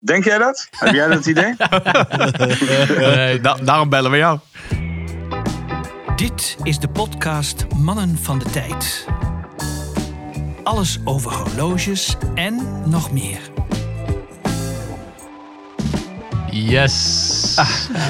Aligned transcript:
Denk 0.00 0.24
jij 0.24 0.38
dat? 0.38 0.68
Heb 0.70 0.94
jij 0.94 1.08
dat 1.08 1.26
idee? 1.26 1.54
Nee, 3.16 3.40
da- 3.40 3.54
daarom 3.62 3.88
bellen 3.88 4.10
we 4.10 4.16
jou. 4.16 4.38
Dit 6.16 6.56
is 6.62 6.78
de 6.78 6.88
podcast 6.88 7.66
Mannen 7.76 8.18
van 8.18 8.38
de 8.38 8.44
Tijd. 8.44 9.06
Alles 10.62 10.98
over 11.04 11.32
horloges 11.32 12.16
en 12.34 12.82
nog 12.86 13.12
meer. 13.12 13.38
Yes. 16.50 17.54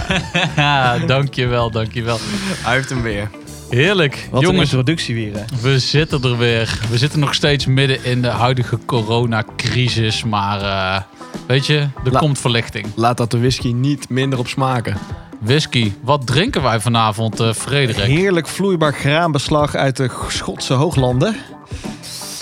dankjewel, 1.07 1.71
dankjewel. 1.71 2.19
Hij 2.21 2.75
heeft 2.75 2.89
hem 2.89 3.03
weer. 3.03 3.31
Heerlijk. 3.71 4.29
Wat 4.31 4.43
Jongens, 4.43 4.59
een 4.59 4.79
introductie 4.79 5.15
weer. 5.15 5.33
Hè? 5.35 5.43
we 5.61 5.79
zitten 5.79 6.23
er 6.23 6.39
weer. 6.39 6.79
We 6.91 6.99
zitten 6.99 7.21
nog 7.21 7.35
steeds 7.35 7.67
midden 7.67 8.05
in 8.05 8.23
de 8.23 8.29
huidige 8.29 8.79
coronacrisis. 8.87 10.25
Maar 10.25 10.61
eh, 10.61 11.03
weet 11.51 11.67
je, 11.67 11.79
er 12.05 12.13
La- 12.13 12.19
komt 12.19 12.39
verlichting. 12.39 12.87
Laat 12.95 13.17
dat 13.17 13.31
de 13.31 13.39
whisky 13.39 13.73
niet 13.73 14.09
minder 14.09 14.39
op 14.39 14.49
smaken. 14.49 14.97
Whisky, 15.41 15.93
wat 16.03 16.27
drinken 16.27 16.63
wij 16.63 16.81
vanavond, 16.81 17.41
eh 17.41 17.53
Frederik? 17.53 18.05
Heerlijk 18.05 18.49
vloeibaar 18.49 18.93
graanbeslag 18.93 19.75
uit 19.75 19.97
de 19.97 20.11
Schotse 20.29 20.75
hooglanden. 20.75 21.37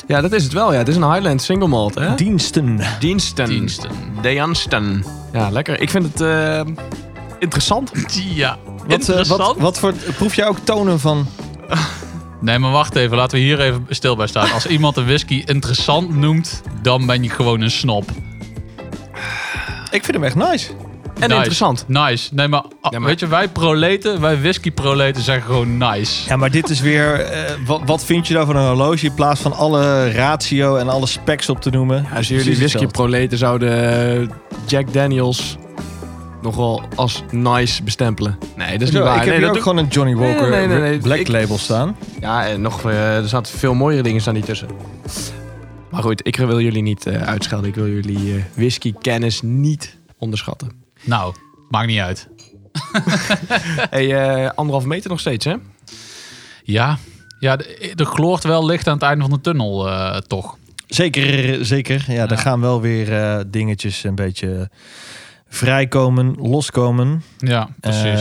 Ja, 0.07 0.21
dat 0.21 0.33
is 0.33 0.43
het 0.45 0.53
wel. 0.53 0.73
Ja. 0.73 0.79
Het 0.79 0.89
is 0.89 0.97
een 0.97 1.13
Highland 1.13 1.43
single 1.43 1.69
malt. 1.69 1.95
Hè? 1.95 2.15
Diensten. 2.15 2.81
Diensten. 3.01 3.49
Diensten. 3.49 3.91
Deansten. 4.23 5.05
Ja, 5.33 5.51
lekker. 5.51 5.81
Ik 5.81 5.91
vind 5.91 6.05
het 6.05 6.21
eh, 6.21 6.61
interessant. 7.39 7.93
Ja, 8.35 8.57
Wat, 8.65 8.85
eh, 8.87 8.91
interessant. 8.93 9.39
wat, 9.41 9.57
wat 9.59 9.79
voor, 9.79 9.93
proef 10.17 10.35
jij 10.35 10.47
ook 10.47 10.59
tonen 10.65 11.01
van... 11.01 11.27
Nee, 12.41 12.59
maar 12.59 12.71
wacht 12.71 12.97
even. 12.97 13.17
Laten 13.17 13.39
we 13.39 13.45
hier 13.45 13.61
even 13.61 13.87
stil 13.89 14.17
bij 14.17 14.27
staan. 14.27 14.53
Als 14.53 14.67
iemand 14.67 14.97
een 14.97 15.05
whisky 15.05 15.43
interessant 15.47 16.17
noemt, 16.17 16.63
dan 16.83 17.07
ben 17.07 17.23
je 17.23 17.31
gewoon 17.31 17.61
een 17.61 17.71
snop. 17.71 18.11
Ik 19.99 20.05
vind 20.05 20.17
hem 20.17 20.25
echt 20.25 20.35
nice. 20.51 20.71
En 21.15 21.25
Nice. 21.25 21.35
interessant. 21.35 21.85
Nice. 21.89 22.35
Nee, 22.35 22.49
maar, 22.49 22.61
ah, 22.81 22.93
Ja, 22.93 22.99
maar- 22.99 23.09
weet 23.09 23.21
je, 23.21 23.27
wij 23.27 23.49
proleten, 23.49 24.21
wij 24.21 24.41
whisky-proleten 24.41 25.23
zeggen 25.23 25.45
gewoon 25.45 25.77
nice. 25.79 26.29
Ja, 26.29 26.37
maar 26.37 26.51
dit 26.51 26.71
is 26.71 26.81
weer... 26.81 27.21
eh, 27.21 27.53
wat, 27.67 27.81
wat 27.87 28.05
vind 28.05 28.27
je 28.27 28.35
nou 28.35 28.47
van 28.47 28.57
een 28.57 28.67
horloge 28.67 29.07
in 29.07 29.15
plaats 29.15 29.41
van 29.41 29.53
alle 29.53 30.11
ratio 30.13 30.77
en 30.77 30.89
alle 30.89 31.07
specs 31.07 31.49
op 31.49 31.61
te 31.61 31.71
noemen? 31.71 32.07
Als 32.15 32.29
jullie 32.29 32.43
Precies 32.45 32.59
whisky 32.61 32.83
hetzelfde. 32.85 33.03
proleten 33.03 33.39
zouden 33.39 34.31
Jack 34.67 34.93
Daniels 34.93 35.57
nogal 36.43 36.83
als 36.95 37.23
nice 37.31 37.83
bestempelen. 37.83 38.39
Nee, 38.57 38.73
dat 38.79 38.81
is 38.89 38.89
Zo, 38.89 38.95
niet 38.95 39.05
waar. 39.07 39.17
ik 39.17 39.21
heb 39.21 39.25
nee, 39.29 39.33
hier 39.39 39.41
dat 39.41 39.49
ook 39.49 39.55
doe- 39.55 39.63
gewoon 39.63 39.79
een 39.79 39.91
Johnny 39.91 40.15
Walker 40.17 40.51
Nee, 40.51 40.67
nee, 40.67 40.79
nee, 40.79 40.89
nee. 40.91 40.99
Black 40.99 41.19
Ik- 41.19 41.29
label 41.29 41.59
staan. 41.59 41.97
Ja, 42.21 42.47
en 42.47 42.61
nog, 42.61 42.85
eh, 42.91 43.17
er 43.17 43.29
zaten 43.29 43.59
veel 43.59 43.75
mooiere 43.75 44.03
dingen 44.03 44.21
staan 44.21 44.35
niet 44.35 44.45
tussen. 44.45 44.69
Maar 45.91 46.03
goed, 46.03 46.27
ik 46.27 46.37
wil 46.37 46.61
jullie 46.61 46.83
niet 46.83 47.07
eh, 47.07 47.23
uitschelden. 47.23 47.69
Ik 47.69 47.75
wil 47.75 47.89
jullie 47.89 48.35
eh 48.37 48.43
whisky-kennis 48.55 49.43
niet 49.43 49.97
onderschatten. 50.19 50.71
Nou, 51.05 51.35
maakt 51.69 51.87
niet 51.87 51.99
uit. 52.01 52.29
hey, 53.91 54.15
eh, 54.45 54.51
anderhalf 54.55 54.85
meter 54.85 55.11
nog 55.11 55.21
steeds, 55.21 55.45
hè? 55.45 55.55
Ja, 56.63 56.99
ja 57.39 57.57
de- 57.57 57.93
er 57.97 58.05
gloort 58.07 58.45
wel 58.45 58.67
licht 58.67 58.87
aan 58.87 58.95
het 58.95 59.03
einde 59.03 59.21
van 59.25 59.31
de 59.33 59.41
tunnel, 59.41 59.89
eh, 59.89 60.17
toch? 60.17 60.57
Zeker, 60.87 61.65
zeker. 61.65 62.05
Ja, 62.09 62.23
er 62.25 62.31
Ja. 62.31 62.37
gaan 62.37 62.61
wel 62.61 62.81
weer 62.81 63.13
eh, 63.13 63.41
dingetjes 63.47 64.05
een 64.05 64.15
beetje 64.15 64.71
vrijkomen, 65.49 66.35
loskomen. 66.39 67.23
Ja, 67.39 67.69
precies. 67.81 68.21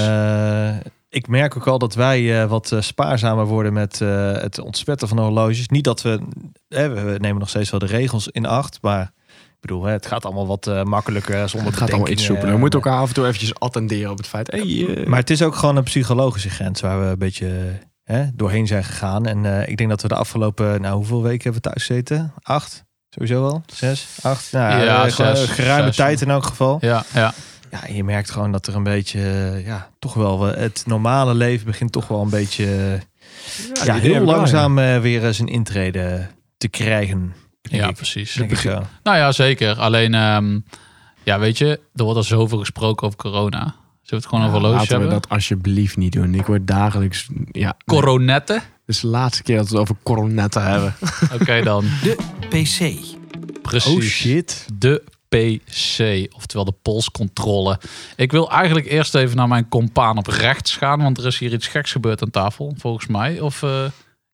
Ik 1.17 1.27
merk 1.27 1.55
ook 1.57 1.67
al 1.67 1.77
dat 1.77 1.95
wij 1.95 2.41
eh, 2.41 2.49
wat 2.49 2.71
eh, 2.71 2.81
spaarzamer 2.81 3.45
worden 3.45 3.73
met 3.73 4.01
eh, 4.01 4.31
het 4.31 4.59
ontspetten 4.59 5.07
van 5.07 5.19
horloges. 5.19 5.67
Niet 5.67 5.83
dat 5.83 6.01
we, 6.01 6.19
hè, 6.67 6.89
we 6.89 7.17
nemen 7.19 7.39
nog 7.39 7.49
steeds 7.49 7.69
wel 7.69 7.79
de 7.79 7.85
regels 7.85 8.27
in 8.27 8.45
acht, 8.45 8.77
maar 8.81 9.01
ik 9.27 9.57
bedoel, 9.59 9.83
hè, 9.83 9.91
het 9.91 10.05
gaat 10.05 10.25
allemaal 10.25 10.47
wat 10.47 10.67
eh, 10.67 10.83
makkelijker 10.83 11.49
zonder 11.49 11.69
Het 11.69 11.77
gaat 11.79 11.89
allemaal 11.89 12.09
iets 12.09 12.23
soepeler. 12.25 12.53
We 12.53 12.59
moeten 12.59 12.79
elkaar 12.81 12.99
af 12.99 13.07
en 13.07 13.13
toe 13.13 13.25
eventjes 13.25 13.59
attenderen 13.59 14.11
op 14.11 14.17
het 14.17 14.27
feit. 14.27 14.51
Hey, 14.51 15.03
Maar 15.07 15.19
het 15.19 15.29
is 15.29 15.41
ook 15.41 15.55
gewoon 15.55 15.75
een 15.75 15.83
psychologische 15.83 16.49
grens 16.49 16.81
waar 16.81 16.99
we 16.99 17.05
een 17.05 17.17
beetje 17.17 17.79
hè, 18.03 18.23
doorheen 18.33 18.67
zijn 18.67 18.83
gegaan. 18.83 19.25
En 19.25 19.45
eh, 19.45 19.67
ik 19.69 19.77
denk 19.77 19.89
dat 19.89 20.01
we 20.01 20.07
de 20.07 20.15
afgelopen, 20.15 20.81
nou 20.81 20.95
hoeveel 20.95 21.21
weken 21.23 21.43
hebben 21.43 21.61
we 21.61 21.69
thuis 21.69 21.85
gezeten? 21.85 22.33
Acht? 22.41 22.85
Sowieso 23.09 23.41
wel? 23.41 23.63
Zes? 23.73 24.07
Acht? 24.21 24.51
Nou, 24.51 24.83
Ja, 24.83 25.09
zes, 25.09 25.45
geruime 25.45 25.85
zes. 25.85 25.95
tijd 25.95 26.21
in 26.21 26.29
elk 26.29 26.45
geval. 26.45 26.77
ja, 26.81 27.03
ja. 27.13 27.33
Ja, 27.71 27.87
en 27.87 27.95
je 27.95 28.03
merkt 28.03 28.31
gewoon 28.31 28.51
dat 28.51 28.67
er 28.67 28.75
een 28.75 28.83
beetje, 28.83 29.19
ja, 29.65 29.89
toch 29.99 30.13
wel, 30.13 30.41
het 30.41 30.83
normale 30.85 31.33
leven 31.33 31.65
begint 31.65 31.91
toch 31.91 32.07
wel 32.07 32.21
een 32.21 32.29
beetje, 32.29 32.99
ja, 33.83 33.95
heel 33.95 34.13
wel, 34.13 34.23
langzaam 34.23 34.77
eh, 34.79 34.99
weer 34.99 35.33
zijn 35.33 35.47
intrede 35.47 36.27
te 36.57 36.67
krijgen. 36.67 37.33
ja 37.61 37.87
ik. 37.87 37.95
precies. 37.95 38.33
Denk 38.33 38.51
ik. 38.51 38.63
Nou 39.03 39.17
ja, 39.17 39.31
zeker. 39.31 39.75
Alleen, 39.75 40.13
ehm, 40.13 40.59
ja, 41.23 41.39
weet 41.39 41.57
je, 41.57 41.79
er 41.95 42.03
wordt 42.03 42.17
al 42.17 42.23
zoveel 42.23 42.57
gesproken 42.59 43.05
over 43.07 43.19
corona. 43.19 43.59
Zullen 43.59 43.75
we 44.01 44.15
het 44.15 44.25
gewoon 44.25 44.39
Ja, 44.39 44.45
over 44.49 44.59
horloges 44.59 44.79
laten 44.89 44.95
we 44.97 45.01
hebben? 45.03 45.21
dat 45.21 45.29
alsjeblieft 45.29 45.97
niet 45.97 46.11
doen. 46.11 46.33
Ik 46.35 46.45
word 46.45 46.67
dagelijks... 46.67 47.27
Ja, 47.51 47.77
Coronetten? 47.85 48.55
Dit 48.85 48.95
is 48.95 49.01
de 49.01 49.07
laatste 49.07 49.43
keer 49.43 49.57
dat 49.57 49.65
we 49.65 49.71
het 49.71 49.81
over 49.81 49.95
coronetten 50.03 50.63
hebben. 50.63 50.95
Oké 51.41 51.63
dan. 51.63 51.85
De 52.03 52.15
PC. 52.49 52.95
Precies. 53.61 53.93
Oh 53.95 54.01
shit. 54.01 54.65
de 54.73 55.03
PC, 55.29 56.27
oftewel 56.35 56.65
de 56.65 56.73
polscontrole. 56.81 57.79
Ik 58.15 58.31
wil 58.31 58.51
eigenlijk 58.51 58.87
eerst 58.87 59.15
even 59.15 59.35
naar 59.35 59.47
mijn 59.47 59.69
compaan 59.69 60.17
op 60.17 60.27
rechts 60.27 60.75
gaan, 60.75 61.01
want 61.01 61.17
er 61.17 61.25
is 61.25 61.39
hier 61.39 61.53
iets 61.53 61.67
geks 61.67 61.91
gebeurd 61.91 62.21
aan 62.21 62.29
tafel, 62.31 62.73
volgens 62.77 63.07
mij. 63.07 63.39
Of, 63.39 63.63
eh 63.63 63.83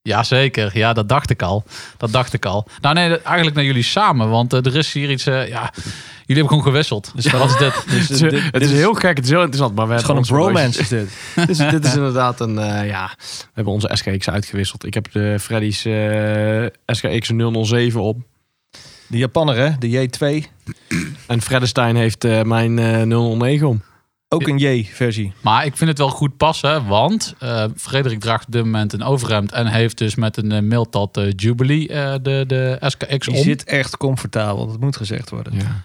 ja, 0.01 0.23
zeker. 0.23 0.77
Ja, 0.77 0.93
dat 0.93 1.09
dacht 1.09 1.29
ik 1.29 1.41
al. 1.41 1.63
Dat 1.97 2.11
dacht 2.11 2.33
ik 2.33 2.45
al. 2.45 2.67
Nou 2.81 2.95
nee, 2.95 3.17
eigenlijk 3.21 3.55
naar 3.55 3.65
jullie 3.65 3.83
samen, 3.83 4.29
want 4.29 4.53
eh, 4.53 4.65
er 4.65 4.75
is 4.75 4.93
hier 4.93 5.11
iets... 5.11 5.25
eh, 5.25 5.47
ja, 5.47 5.71
jullie 5.75 5.91
hebben 6.25 6.47
gewoon 6.47 6.63
gewisseld. 6.63 7.11
Dus 7.15 7.31
wat 7.31 7.49
is 7.49 7.57
dit? 7.57 7.83
Dus, 7.89 8.01
Het 8.01 8.09
is, 8.09 8.19
dit, 8.19 8.41
het 8.51 8.61
is 8.61 8.71
heel 8.71 8.93
gek, 8.93 9.15
het 9.15 9.25
is 9.25 9.31
heel 9.31 9.39
interessant. 9.41 9.75
Maar 9.75 9.87
we 9.87 9.93
het 9.93 10.01
is 10.01 10.07
hebben 10.07 10.25
gewoon 10.25 10.41
een 10.41 10.53
bromance 10.53 10.79
is 10.81 10.87
dit. 10.87 11.09
dit, 11.35 11.49
is, 11.49 11.57
dit 11.57 11.85
is 11.85 11.95
inderdaad 11.95 12.39
een... 12.39 12.57
eh, 12.59 12.87
ja, 12.87 13.11
we 13.17 13.51
hebben 13.53 13.73
onze 13.73 13.89
SKX 13.93 14.29
uitgewisseld. 14.29 14.85
Ik 14.85 14.93
heb 14.93 15.11
de 15.11 15.37
Freddy's 15.39 15.85
eh, 15.85 16.65
SKX 16.85 17.31
007 17.67 18.01
op. 18.01 18.17
De 19.13 19.19
Japanner 19.19 19.55
hè, 19.55 19.69
de 19.79 20.09
J2. 20.09 20.47
En 21.27 21.41
Freddenstein 21.41 21.95
heeft 21.95 22.23
eh, 22.23 22.41
mijn 22.41 22.79
eh 22.79 23.01
009 23.01 23.67
om. 23.67 23.81
Ook 24.29 24.47
een 24.47 24.57
J-versie. 24.57 25.33
Maar 25.41 25.65
ik 25.65 25.77
vind 25.77 25.89
het 25.89 25.99
wel 25.99 26.09
goed 26.09 26.37
passen, 26.37 26.87
want 26.87 27.35
eh, 27.39 27.65
Frederik 27.75 28.19
draagt 28.19 28.45
op 28.45 28.51
dit 28.51 28.63
moment 28.63 28.93
een 28.93 29.03
overhemd 29.03 29.51
en 29.51 29.67
heeft 29.67 29.97
dus 29.97 30.15
met 30.15 30.37
een 30.37 30.51
uh, 30.51 30.59
Miltat 30.59 31.17
eh, 31.17 31.25
Jubilee 31.35 31.87
eh, 31.87 32.13
de, 32.21 32.43
de 32.47 32.77
SKX 32.79 33.27
Die 33.27 33.37
om. 33.37 33.43
zit 33.43 33.63
echt 33.63 33.97
comfortabel, 33.97 34.67
dat 34.67 34.79
moet 34.79 34.97
gezegd 34.97 35.29
worden. 35.29 35.53
Ja. 35.55 35.83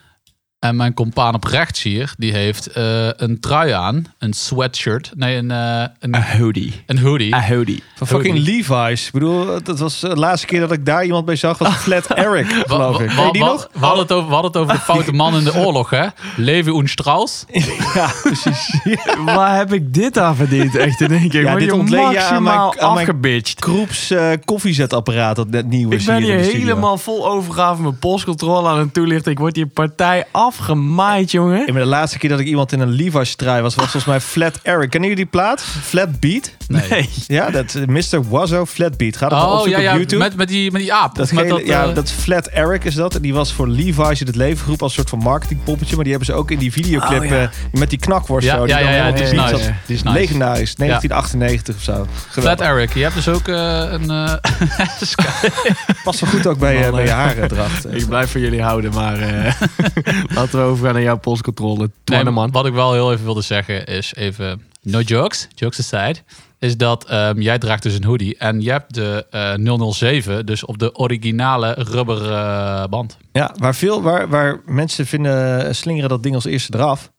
En 0.59 0.77
mijn 0.77 0.95
compaan 0.95 1.35
op 1.35 1.45
rechts 1.45 1.83
hier, 1.83 2.13
die 2.17 2.33
heeft 2.33 2.67
eh, 2.67 3.09
een 3.17 3.41
trui 3.41 3.71
aan, 3.73 4.05
een 4.19 4.33
sweatshirt, 4.33 5.11
nee, 5.17 5.37
een, 5.37 5.51
eh, 5.51 5.85
een, 6.01 6.15
A 6.15 6.25
hoodie. 6.39 6.83
een 6.87 6.99
hoodie. 6.99 7.35
A 7.35 7.47
hoodie. 7.47 7.83
Van 7.97 8.07
fucking 8.07 8.35
Hoodie. 8.37 8.55
Levi's. 8.69 9.07
Ik 9.07 9.13
bedoel, 9.13 9.63
dat 9.63 9.79
was 9.79 10.01
de 10.01 10.17
laatste 10.17 10.47
keer 10.47 10.61
dat 10.61 10.73
ik 10.73 10.87
daar 10.87 11.05
iemand 11.05 11.25
bij 11.25 11.37
zag, 11.37 11.59
was 11.59 11.75
Flat 11.77 12.07
Eric, 12.15 12.47
geloof 12.67 13.01
ik. 13.01 13.11
je 13.11 13.29
die 13.33 13.45
nog? 13.45 13.69
We 13.73 13.79
hadden, 13.79 14.03
het 14.03 14.13
over, 14.13 14.29
we 14.29 14.33
hadden 14.35 14.51
het 14.53 14.61
over 14.61 14.75
de 14.75 14.81
foute 14.81 15.13
man 15.13 15.37
in 15.37 15.45
de 15.45 15.55
oorlog, 15.55 15.91
hè? 15.91 16.07
Levi 16.37 16.71
und 16.71 16.91
Strauss. 16.91 17.45
Ja, 17.95 18.11
precies. 18.23 18.75
Waar 19.25 19.57
heb 19.57 19.73
ik 19.73 19.95
dit 19.95 20.19
aan 20.19 20.37
verdiend? 20.37 20.75
Echt 20.77 21.01
in 21.01 21.11
één 21.13 21.29
keer. 21.29 21.43
Ja, 21.43 21.55
dit 21.55 21.65
je 21.65 21.75
ontleen 21.75 22.11
je 22.11 22.23
aan 22.23 22.43
mijn- 22.43 22.57
aan 22.57 22.73
mijn- 22.77 22.79
afgebitcht. 22.79 23.61
Kroeps 23.61 24.11
eh, 24.11 24.31
koffiezetapparaat, 24.45 25.37
dat 25.37 25.49
net 25.49 25.67
nieuw 25.69 25.91
is 25.91 26.01
Ik 26.01 26.07
ben 26.07 26.17
hier 26.17 26.25
in 26.25 26.31
hier 26.35 26.39
de 26.43 26.49
studio. 26.49 26.67
helemaal 26.67 26.99
vol 26.99 27.29
overgave 27.29 27.83
mijn 27.83 27.99
postcontrole 27.99 28.69
aan 28.69 28.79
het 28.79 28.95
toelichten. 28.95 29.33
Ik 29.33 29.39
word 29.39 29.57
hier 29.57 29.67
partij 29.67 30.25
afgemaaid, 30.53 31.31
jongen. 31.31 31.61
Ik 31.61 31.73
ben 31.73 31.83
de 31.83 31.89
laatste 31.89 32.19
keer 32.19 32.31
dat 32.31 32.39
ik 32.41 32.47
iemand 32.47 32.73
in 32.73 32.81
een 32.81 32.91
Levi's 32.91 33.35
trui 33.35 33.63
was, 33.63 33.75
was 33.75 33.85
volgens 33.85 34.05
mij 34.05 34.21
Flat 34.21 34.59
Eric. 34.63 34.91
Kennen 34.91 35.09
jullie 35.09 35.25
die 35.25 35.33
plaat? 35.33 35.63
Flat 35.63 36.21
Beat? 36.21 36.51
Nee. 36.69 37.09
Ja, 37.27 37.51
dat 37.51 37.75
eh, 37.75 37.87
Mr. 37.87 38.29
Wazzo 38.29 38.67
Flat 38.67 38.97
Beat. 38.97 39.17
Ga 39.17 39.29
dat 39.29 39.43
Oh, 39.43 39.67
ja, 39.69 39.79
ja, 39.79 39.91
op 39.93 39.97
YouTube. 39.97 40.23
met, 40.23 40.37
met, 40.37 40.49
die, 40.49 40.71
met 40.73 40.81
die 40.81 40.93
aap. 40.93 41.15
Dat, 41.15 41.25
Of 41.25 41.33
met 41.33 41.45
gele- 41.45 41.59
dat, 41.59 41.67
ja, 41.67 41.85
eh, 41.89 41.95
dat 41.95 42.11
Flat 42.11 42.47
Eric 42.47 42.85
is 42.85 42.95
dat. 42.95 43.19
Die 43.21 43.35
was 43.35 43.53
voor 43.53 43.69
Levi's 43.69 44.21
in 44.21 44.27
het 44.27 44.37
levengroep 44.37 44.83
als 44.83 44.95
soort 44.95 45.09
van 45.09 45.19
marketingpoppetje. 45.19 45.95
Maar 45.95 46.05
die 46.05 46.13
hebben 46.13 46.35
ze 46.35 46.39
ook 46.41 46.51
in 46.51 46.59
die 46.59 46.73
videoclip 46.73 47.21
Oh, 47.23 47.29
ja. 47.29 47.43
eh, 47.43 47.49
met 47.73 47.91
die 47.91 47.99
knakworst. 47.99 48.47
ja, 48.47 48.57
zo, 48.57 48.65
die 48.65 48.75
ja, 48.75 48.79
ja, 48.81 48.87
dan 48.87 48.95
ja, 48.97 49.13
die 49.13 49.23
is 49.23 49.31
nice. 49.33 49.49
zat. 49.49 49.61
Die 49.87 49.97
is 49.97 50.03
nice. 50.03 50.19
Legendarisch, 50.19 50.75
1998 50.75 51.75
of 51.77 51.83
zo. 51.83 51.93
Flat 51.93 52.07
Geweldig. 52.31 52.67
Eric, 52.67 52.95
je 52.95 53.03
hebt 53.03 53.15
dus 53.15 53.29
ook 53.29 53.49
eh, 53.49 53.55
een... 53.91 54.11
eh, 54.11 54.33
Past 56.05 56.21
wel 56.21 56.31
goed 56.31 56.47
ook 56.47 56.59
bij, 56.59 56.77
eh, 56.77 56.83
Man, 56.83 56.91
bij 56.93 57.03
je 57.03 57.09
eh, 57.09 57.15
harendracht. 57.17 57.95
Ik 57.95 58.07
blijf 58.09 58.31
van 58.31 58.41
jullie 58.41 58.63
houden, 58.63 58.93
maar 58.95 59.19
eh, 59.21 59.53
laten 60.39 60.59
we 60.59 60.65
overgaan 60.65 60.93
naar 60.93 61.03
jouw 61.03 61.19
postcontrole. 61.19 61.91
nee, 62.05 62.25
man. 62.25 62.51
wat 62.51 62.67
ik 62.67 62.73
wel 62.73 62.93
heel 62.93 63.13
even 63.13 63.25
wilde 63.25 63.41
zeggen 63.41 63.87
is 63.87 64.15
even... 64.15 64.63
No 64.83 65.01
jokes, 65.01 65.49
jokes 65.55 65.79
aside. 65.79 66.21
Is 66.59 66.77
dat 66.77 67.05
ehm, 67.05 67.41
jij 67.41 67.59
draagt 67.59 67.83
dus 67.83 67.95
een 67.95 68.05
hoodie. 68.05 68.37
En 68.37 68.61
je 68.61 68.71
hebt 68.71 68.95
de 68.95 69.27
eh 69.31 69.91
007, 69.91 70.47
dus 70.47 70.65
op 70.65 70.79
de 70.79 70.95
originale 70.95 71.73
rubber 71.73 72.33
eh, 72.33 72.85
band. 72.87 73.17
Ja, 73.33 73.55
waar, 73.59 73.75
veel, 73.75 74.03
waar, 74.03 74.29
waar 74.29 74.61
mensen 74.67 75.07
vinden, 75.07 75.67
eh, 75.67 75.73
slingeren 75.73 76.09
dat 76.09 76.23
ding 76.23 76.35
als 76.35 76.45
eerste 76.45 76.75
eraf. 76.75 77.11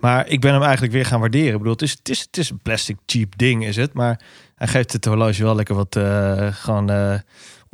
Maar 0.00 0.28
ik 0.28 0.40
ben 0.40 0.52
hem 0.52 0.62
eigenlijk 0.62 0.92
weer 0.92 1.06
gaan 1.06 1.20
waarderen. 1.20 1.52
Ik 1.52 1.58
bedoel, 1.58 1.72
het 1.72 1.82
is, 1.82 1.90
het 1.90 2.08
is, 2.08 2.20
het 2.20 2.36
is 2.36 2.50
een 2.50 2.58
plastic 2.62 2.96
cheap 3.06 3.38
ding, 3.38 3.66
is 3.66 3.76
het. 3.76 3.92
Maar 3.92 4.20
hij 4.54 4.68
geeft 4.68 4.92
het 4.92 5.04
horloge 5.04 5.42
wel 5.42 5.54
lekker 5.54 5.74
wat 5.74 5.96
eh, 5.96 6.46
gewoon, 6.50 6.90
eh, 6.90 7.14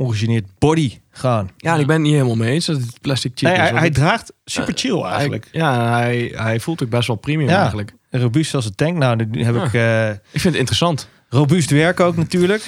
ongegeneerd 0.00 0.58
body 0.58 0.98
gaan. 1.10 1.50
Ja, 1.56 1.74
en 1.74 1.80
ik 1.80 1.86
ben 1.86 1.94
het 1.96 2.04
niet 2.04 2.12
helemaal 2.14 2.36
mee 2.36 2.52
eens 2.52 2.66
dat 2.66 2.76
het 2.80 3.00
plastic 3.00 3.32
cheap 3.34 3.56
Nee, 3.56 3.66
is. 3.72 3.78
hij, 3.78 3.90
draagt 3.90 4.32
super 4.44 4.72
chill 4.76 5.02
eigenlijk. 5.02 5.48
hij- 5.52 5.60
ja, 5.60 5.92
hij, 5.98 6.32
hij 6.36 6.60
voelt 6.60 6.82
ook 6.82 6.88
best 6.88 7.06
wel 7.06 7.16
premium 7.16 7.48
Ja. 7.48 7.58
eigenlijk. 7.60 7.94
Robuust 8.10 8.54
als 8.54 8.64
een 8.64 8.74
tank. 8.74 8.96
Nou, 8.96 9.24
nu 9.26 9.44
heb 9.44 9.54
Ja. 9.54 9.64
ik 9.64 9.74
eh, 9.74 10.08
Ik 10.10 10.40
vind 10.40 10.44
het 10.44 10.54
interessant. 10.54 11.08
robuust 11.28 11.70
werk 11.70 12.00
ook 12.00 12.16
natuurlijk. 12.16 12.66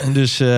en 0.00 0.12
dus 0.12 0.40
eh, 0.40 0.48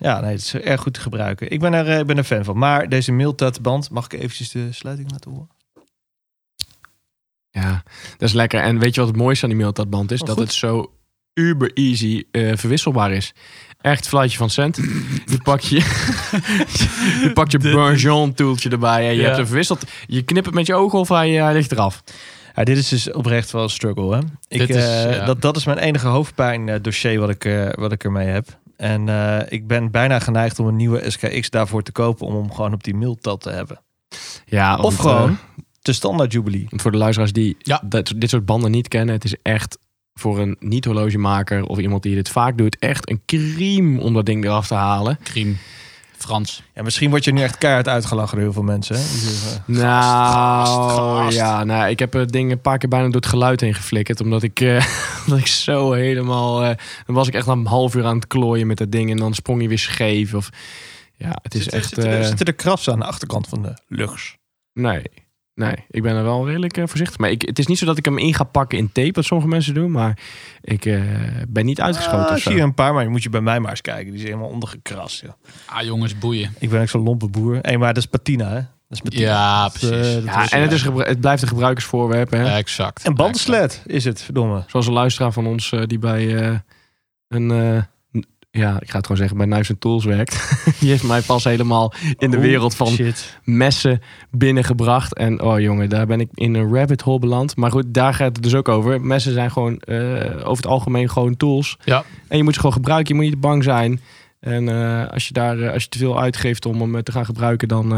ja, 0.00 0.20
nee, 0.20 0.30
het 0.30 0.40
is 0.40 0.54
erg 0.54 0.80
goed 0.80 0.94
te 0.94 1.00
gebruiken. 1.00 1.50
Ik 1.50 1.60
ben 1.60 1.72
er, 1.72 1.88
eh, 1.88 1.98
ik 1.98 2.06
ben 2.06 2.16
er 2.18 2.24
fan 2.24 2.44
van. 2.44 2.58
Maar 2.58 2.88
deze 2.88 3.12
Miltat-band, 3.12 3.90
mag 3.90 4.04
ik 4.04 4.12
eventjes 4.12 4.50
de 4.50 4.72
sluiting 4.72 5.10
laten 5.10 5.30
horen? 5.30 5.48
Ja, 7.50 7.82
dat 8.18 8.28
is 8.28 8.34
lekker. 8.34 8.60
En 8.60 8.78
weet 8.78 8.94
je 8.94 9.00
wat 9.00 9.08
het 9.10 9.18
mooiste 9.18 9.44
aan 9.44 9.50
die 9.50 9.58
Miltat-band 9.60 10.10
is? 10.10 10.20
Oh, 10.20 10.26
dat 10.26 10.36
goed. 10.36 10.44
het 10.44 10.54
zo 10.54 10.92
uber 11.34 11.70
easy 11.74 12.24
eh, 12.30 12.56
verwisselbaar 12.56 13.12
is. 13.12 13.32
Echt 13.80 14.08
fluitje 14.08 14.36
van 14.38 14.50
cent. 14.50 14.76
Je 15.26 15.38
pak 15.42 15.60
je, 15.60 15.76
je, 17.22 17.30
pakt 17.34 17.52
je 17.52 17.58
Bourgeon 17.58 18.34
toeltje 18.34 18.68
erbij 18.70 19.06
en 19.08 19.14
je 19.14 19.18
Ja. 19.20 19.24
hebt 19.24 19.36
hem 19.36 19.46
verwisseld. 19.46 19.82
Je 20.06 20.22
knipt 20.22 20.46
het 20.46 20.54
met 20.54 20.66
je 20.66 20.74
ogen 20.74 20.98
of 20.98 21.08
hij, 21.08 21.30
hij 21.30 21.52
ligt 21.52 21.72
eraf. 21.72 22.02
Ja, 22.54 22.64
dit 22.64 22.76
is 22.78 22.88
dus 22.88 23.12
oprecht 23.12 23.50
wel 23.50 23.62
een 23.62 23.68
struggle. 23.70 24.14
Hè? 24.14 24.20
Ik, 24.48 24.68
is, 24.68 24.76
eh, 24.76 25.16
ja. 25.16 25.24
dat, 25.24 25.42
dat 25.42 25.56
is 25.56 25.64
mijn 25.64 25.78
enige 25.78 26.06
hoofdpijn 26.06 26.68
eh, 26.68 26.76
dossier 26.82 27.20
wat 27.20 27.30
ik, 27.30 27.44
eh, 27.44 27.68
wat 27.72 27.92
ik 27.92 28.04
ermee 28.04 28.26
heb. 28.28 28.58
En 28.76 29.08
eh, 29.08 29.40
ik 29.48 29.66
ben 29.66 29.90
bijna 29.90 30.18
geneigd 30.18 30.58
om 30.58 30.66
een 30.66 30.76
nieuwe 30.76 31.10
SKX 31.10 31.50
daarvoor 31.50 31.82
te 31.82 31.92
kopen 31.92 32.26
om 32.26 32.34
hem 32.34 32.52
gewoon 32.52 32.72
op 32.72 32.84
die 32.84 32.94
Miltat 32.94 33.40
te 33.40 33.50
hebben. 33.50 33.80
Ja, 34.44 34.76
Of 34.76 34.82
want, 34.82 34.94
gewoon 35.00 35.30
eh, 35.30 35.36
de 35.82 35.92
standaard 35.92 36.32
Jubilee. 36.32 36.66
want 36.70 36.82
voor 36.82 36.90
de 36.90 36.96
luisteraars 36.98 37.32
die 37.32 37.56
Ja. 37.58 37.82
dat, 37.84 38.12
dit 38.16 38.30
soort 38.30 38.44
banden 38.44 38.70
niet 38.70 38.88
kennen. 38.88 39.14
Het 39.14 39.24
is 39.24 39.34
echt 39.42 39.78
voor 40.14 40.38
een 40.38 40.56
niet-horlogemaker 40.60 41.64
of 41.64 41.78
iemand 41.78 42.02
die 42.02 42.14
dit 42.14 42.28
vaak 42.28 42.58
doet... 42.58 42.76
echt 42.78 43.10
een 43.10 43.22
crime 43.26 44.00
om 44.00 44.14
dat 44.14 44.26
ding 44.26 44.44
eraf 44.44 44.66
te 44.66 44.74
halen. 44.74 45.18
Crime. 45.22 45.54
Frans. 46.16 46.62
Ja, 46.74 46.82
misschien 46.82 47.10
word 47.10 47.24
je 47.24 47.32
nu 47.32 47.42
echt 47.42 47.58
keihard 47.58 47.88
uitgelachen 47.88 48.34
door 48.34 48.44
heel 48.44 48.52
veel 48.52 48.62
mensen. 48.62 48.96
Hè? 48.96 49.02
Zeggen, 49.02 49.62
Nou, 49.66 50.66
gast, 50.66 50.96
gast. 50.98 51.36
ja, 51.36 51.64
nou, 51.64 51.88
ik 51.90 51.98
heb 51.98 52.12
het 52.12 52.32
ding 52.32 52.50
een 52.50 52.60
paar 52.60 52.78
keer 52.78 52.88
bijna 52.88 53.04
door 53.04 53.14
het 53.14 53.26
geluid 53.26 53.60
heen 53.60 53.74
geflikkerd. 53.74 54.20
Omdat 54.20 54.42
ik, 54.42 54.60
eh, 54.60 54.86
omdat 55.24 55.38
ik 55.38 55.46
zo 55.46 55.92
helemaal... 55.92 56.62
eh, 56.64 56.76
dan 57.06 57.14
was 57.14 57.28
ik 57.28 57.34
echt 57.34 57.46
een 57.46 57.66
half 57.66 57.94
uur 57.94 58.04
aan 58.04 58.16
het 58.16 58.26
klooien 58.26 58.66
met 58.66 58.76
dat 58.78 58.92
ding. 58.92 59.10
En 59.10 59.16
dan 59.16 59.34
sprong 59.34 59.58
hij 59.58 59.68
weer 59.68 59.78
scheef. 59.78 60.34
Of, 60.34 60.48
ja, 61.16 61.38
het 61.42 61.54
is 61.54 61.68
echt... 61.68 61.88
zitten, 61.88 62.10
er, 62.12 62.20
eh, 62.20 62.26
zitten 62.26 62.46
er 62.46 62.54
krassen 62.54 62.92
aan 62.92 62.98
de 62.98 63.04
achterkant 63.06 63.48
van 63.48 63.62
de 63.62 63.74
lugs. 63.88 64.36
nee, 64.72 65.02
nee, 65.54 65.74
ik 65.90 66.02
ben 66.02 66.16
er 66.16 66.22
wel 66.22 66.46
redelijk 66.46 66.76
eh, 66.76 66.86
voorzichtig. 66.86 67.18
Maar 67.18 67.30
ik, 67.30 67.42
het 67.42 67.58
is 67.58 67.66
niet 67.66 67.78
zo 67.78 67.86
dat 67.86 67.98
ik 67.98 68.04
hem 68.04 68.18
in 68.18 68.34
ga 68.34 68.44
pakken 68.44 68.78
in 68.78 68.92
tape, 68.92 69.12
wat 69.12 69.24
sommige 69.24 69.48
mensen 69.50 69.74
doen. 69.74 69.90
Maar 69.90 70.18
ik 70.60 70.84
eh, 70.86 71.02
ben 71.48 71.64
niet 71.64 71.80
uitgeschoten 71.80 72.26
Ah, 72.28 72.36
ik 72.36 72.42
zo. 72.42 72.50
zie 72.50 72.58
er 72.58 72.64
een 72.64 72.74
paar, 72.74 72.94
maar 72.94 73.02
je 73.02 73.08
moet 73.08 73.22
je 73.22 73.30
bij 73.30 73.40
mij 73.40 73.60
maar 73.60 73.70
eens 73.70 73.80
kijken. 73.80 74.10
Die 74.10 74.20
zijn 74.20 74.32
helemaal 74.32 74.52
ondergekrast. 74.52 75.20
Ja. 75.20 75.36
Ah, 75.66 75.82
jongens, 75.82 76.18
boeien. 76.18 76.54
Ik 76.58 76.70
ben 76.70 76.80
ook 76.80 76.88
zo'n 76.88 77.02
lompe 77.02 77.28
boer. 77.28 77.58
Hey, 77.62 77.78
maar 77.78 77.94
dat 77.94 78.02
is 78.02 78.08
patina, 78.08 78.48
hè? 78.48 78.54
Dat 78.54 78.64
is 78.88 79.00
patina. 79.00 79.22
Ja, 79.26 79.62
Dat, 79.62 79.74
eh, 79.82 79.88
precies. 79.88 80.14
dat 80.14 80.24
Ja, 80.24 80.50
en 80.50 80.62
het, 80.62 80.72
is 80.72 80.82
het 80.82 81.20
blijft 81.20 81.42
een 81.42 81.48
gebruikersvoorwerp. 81.48 82.30
Hè? 82.30 82.56
Exact. 82.56 83.04
En 83.04 83.14
bandensled 83.14 83.82
is 83.86 84.04
het, 84.04 84.22
verdomme. 84.22 84.64
Zoals 84.66 84.86
een 84.86 84.92
luisteraar 84.92 85.32
van 85.32 85.46
ons 85.46 85.72
eh, 85.72 85.82
die 85.86 85.98
bij 85.98 86.36
eh, 86.42 86.58
een... 87.28 87.86
ja, 88.56 88.80
ik 88.80 88.90
ga 88.90 88.96
het 88.96 89.06
gewoon 89.06 89.16
zeggen, 89.16 89.36
bij 89.36 89.46
Knives 89.46 89.70
and 89.70 89.80
Tools 89.80 90.04
werkt. 90.04 90.50
die 90.80 90.90
heeft 90.90 91.02
mij 91.02 91.20
pas 91.20 91.44
helemaal 91.44 91.92
in 92.18 92.30
de 92.30 92.36
Oh, 92.36 92.42
wereld 92.42 92.74
van 92.74 92.86
Shit. 92.86 93.38
messen 93.44 94.00
binnengebracht. 94.30 95.14
En 95.14 95.40
oh 95.40 95.60
jongen, 95.60 95.88
daar 95.88 96.06
ben 96.06 96.20
ik 96.20 96.28
in 96.34 96.54
een 96.54 96.74
rabbit 96.74 97.00
hole 97.00 97.18
beland. 97.18 97.56
Maar 97.56 97.70
goed, 97.70 97.84
daar 97.94 98.14
gaat 98.14 98.34
het 98.34 98.42
dus 98.42 98.54
ook 98.54 98.68
over. 98.68 99.00
Messen 99.00 99.32
zijn 99.32 99.50
gewoon 99.50 99.78
eh, 99.78 99.96
over 100.36 100.56
het 100.56 100.66
algemeen 100.66 101.10
gewoon 101.10 101.36
tools. 101.36 101.76
Ja. 101.84 102.04
En 102.28 102.36
je 102.36 102.42
moet 102.42 102.54
ze 102.54 102.60
gewoon 102.60 102.74
gebruiken. 102.74 103.14
Je 103.14 103.20
moet 103.20 103.30
niet 103.30 103.40
bang 103.40 103.62
zijn. 103.62 104.00
En 104.40 104.68
eh, 104.68 105.12
als, 105.12 105.26
je 105.26 105.32
daar, 105.32 105.60
eh, 105.60 105.72
als 105.72 105.82
je 105.82 105.88
te 105.88 105.98
veel 105.98 106.20
uitgeeft 106.20 106.66
om 106.66 106.80
hem 106.80 107.02
te 107.02 107.12
gaan 107.12 107.24
gebruiken, 107.24 107.68
dan, 107.68 107.88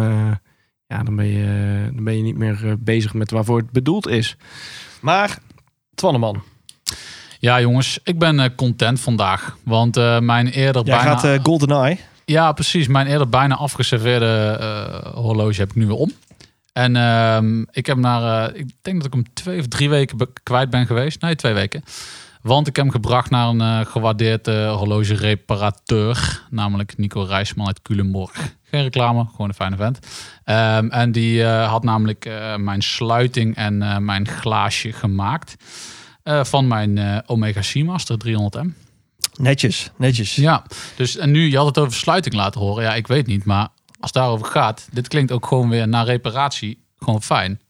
ja, 0.86 1.02
dan, 1.02 1.16
ben, 1.16 1.26
je, 1.26 1.90
dan 1.94 2.04
ben 2.04 2.16
je 2.16 2.22
niet 2.22 2.36
meer 2.36 2.76
bezig 2.78 3.14
met 3.14 3.30
waarvoor 3.30 3.58
het 3.58 3.70
bedoeld 3.70 4.08
is. 4.08 4.36
Maar, 5.00 5.38
Twanneman, 5.94 6.42
Ja, 7.46 7.60
jongens, 7.60 7.98
ik 8.04 8.18
ben 8.18 8.40
eh, 8.40 8.50
content 8.56 9.00
vandaag. 9.00 9.56
Want 9.64 9.96
eh, 9.96 10.18
mijn 10.18 10.46
eerder 10.46 10.84
jij 10.84 10.96
bijna... 10.96 11.10
gaat 11.10 11.24
eh 11.24 11.38
GoldenEye. 11.42 11.98
Ja, 12.24 12.52
precies. 12.52 12.86
Mijn 12.88 13.06
eerder 13.06 13.28
bijna 13.28 13.54
afgeserveerde 13.54 14.60
horloge 15.14 15.60
heb 15.60 15.70
ik 15.70 15.74
nu 15.74 15.86
weer 15.86 15.96
om. 15.96 16.12
En 16.72 16.96
ehm, 16.96 17.64
ik 17.70 17.86
heb 17.86 17.96
naar, 17.96 18.54
ik 18.54 18.70
denk 18.82 18.96
dat 18.96 19.06
ik 19.06 19.12
hem 19.12 19.32
twee 19.32 19.60
of 19.60 19.66
drie 19.66 19.88
weken 19.88 20.28
kwijt 20.42 20.70
ben 20.70 20.86
geweest. 20.86 21.20
Nee, 21.20 21.36
twee 21.36 21.52
weken. 21.52 21.84
Want 22.42 22.66
ik 22.66 22.76
heb 22.76 22.84
hem 22.84 22.94
gebracht 22.94 23.30
naar 23.30 23.48
een 23.48 23.86
gewaardeerd 23.86 24.46
horlogereparateur. 24.46 26.42
Namelijk 26.50 26.98
Nico 26.98 27.22
Rijsman 27.22 27.66
uit 27.66 27.82
Culemborg. 27.82 28.54
Geen 28.62 28.82
reclame, 28.82 29.26
gewoon 29.30 29.48
een 29.48 29.54
fijne 29.54 29.76
vent. 29.76 29.98
Ehm, 30.44 30.88
en 30.88 31.12
die 31.12 31.44
had 31.44 31.84
namelijk 31.84 32.30
mijn 32.56 32.82
sluiting 32.82 33.56
en 33.56 34.04
mijn 34.04 34.28
glaasje 34.28 34.92
gemaakt. 34.92 35.56
Eh, 36.26 36.44
van 36.44 36.66
mijn 36.66 36.98
eh, 36.98 37.18
Omega 37.26 37.62
Seamaster 37.62 38.16
300M. 38.26 38.66
Netjes, 39.36 39.90
netjes. 39.96 40.34
Ja, 40.34 40.64
dus 40.96 41.16
en 41.16 41.30
nu, 41.30 41.50
je 41.50 41.56
had 41.56 41.66
het 41.66 41.78
over 41.78 41.94
sluiting 41.94 42.34
laten 42.34 42.60
horen. 42.60 42.84
Ja, 42.84 42.94
ik 42.94 43.06
weet 43.06 43.26
niet, 43.26 43.44
maar 43.44 43.68
als 44.00 44.10
het 44.10 44.12
daarover 44.12 44.46
gaat, 44.46 44.88
dit 44.92 45.08
klinkt 45.08 45.32
ook 45.32 45.46
gewoon 45.46 45.68
weer 45.68 45.88
na 45.88 46.02
reparatie 46.02 46.84
gewoon 46.98 47.22
fijn. 47.22 47.60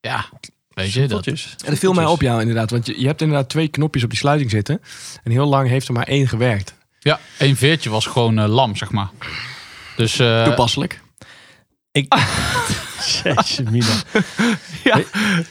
Ja, 0.00 0.24
weet 0.68 0.92
je 0.92 1.08
dat. 1.08 1.26
En 1.26 1.36
dat 1.64 1.78
viel 1.78 1.92
mij 1.92 2.06
op 2.06 2.20
jou 2.20 2.40
inderdaad. 2.40 2.70
Want 2.70 2.86
je, 2.86 3.00
je 3.00 3.06
hebt 3.06 3.20
inderdaad 3.20 3.48
twee 3.48 3.68
knopjes 3.68 4.04
op 4.04 4.10
die 4.10 4.18
sluiting 4.18 4.50
zitten. 4.50 4.80
En 5.22 5.30
heel 5.30 5.46
lang 5.46 5.68
heeft 5.68 5.88
er 5.88 5.94
maar 5.94 6.06
één 6.06 6.28
gewerkt. 6.28 6.74
Ja, 6.98 7.20
één 7.38 7.56
veertje 7.56 7.90
was 7.90 8.06
gewoon 8.06 8.38
eh, 8.38 8.48
lam, 8.48 8.76
zeg 8.76 8.90
maar. 8.90 9.10
Dus 9.96 10.18
eh, 10.18 10.44
Toepasselijk. 10.44 11.00
Jezus, 13.04 13.60
mina. 13.70 13.94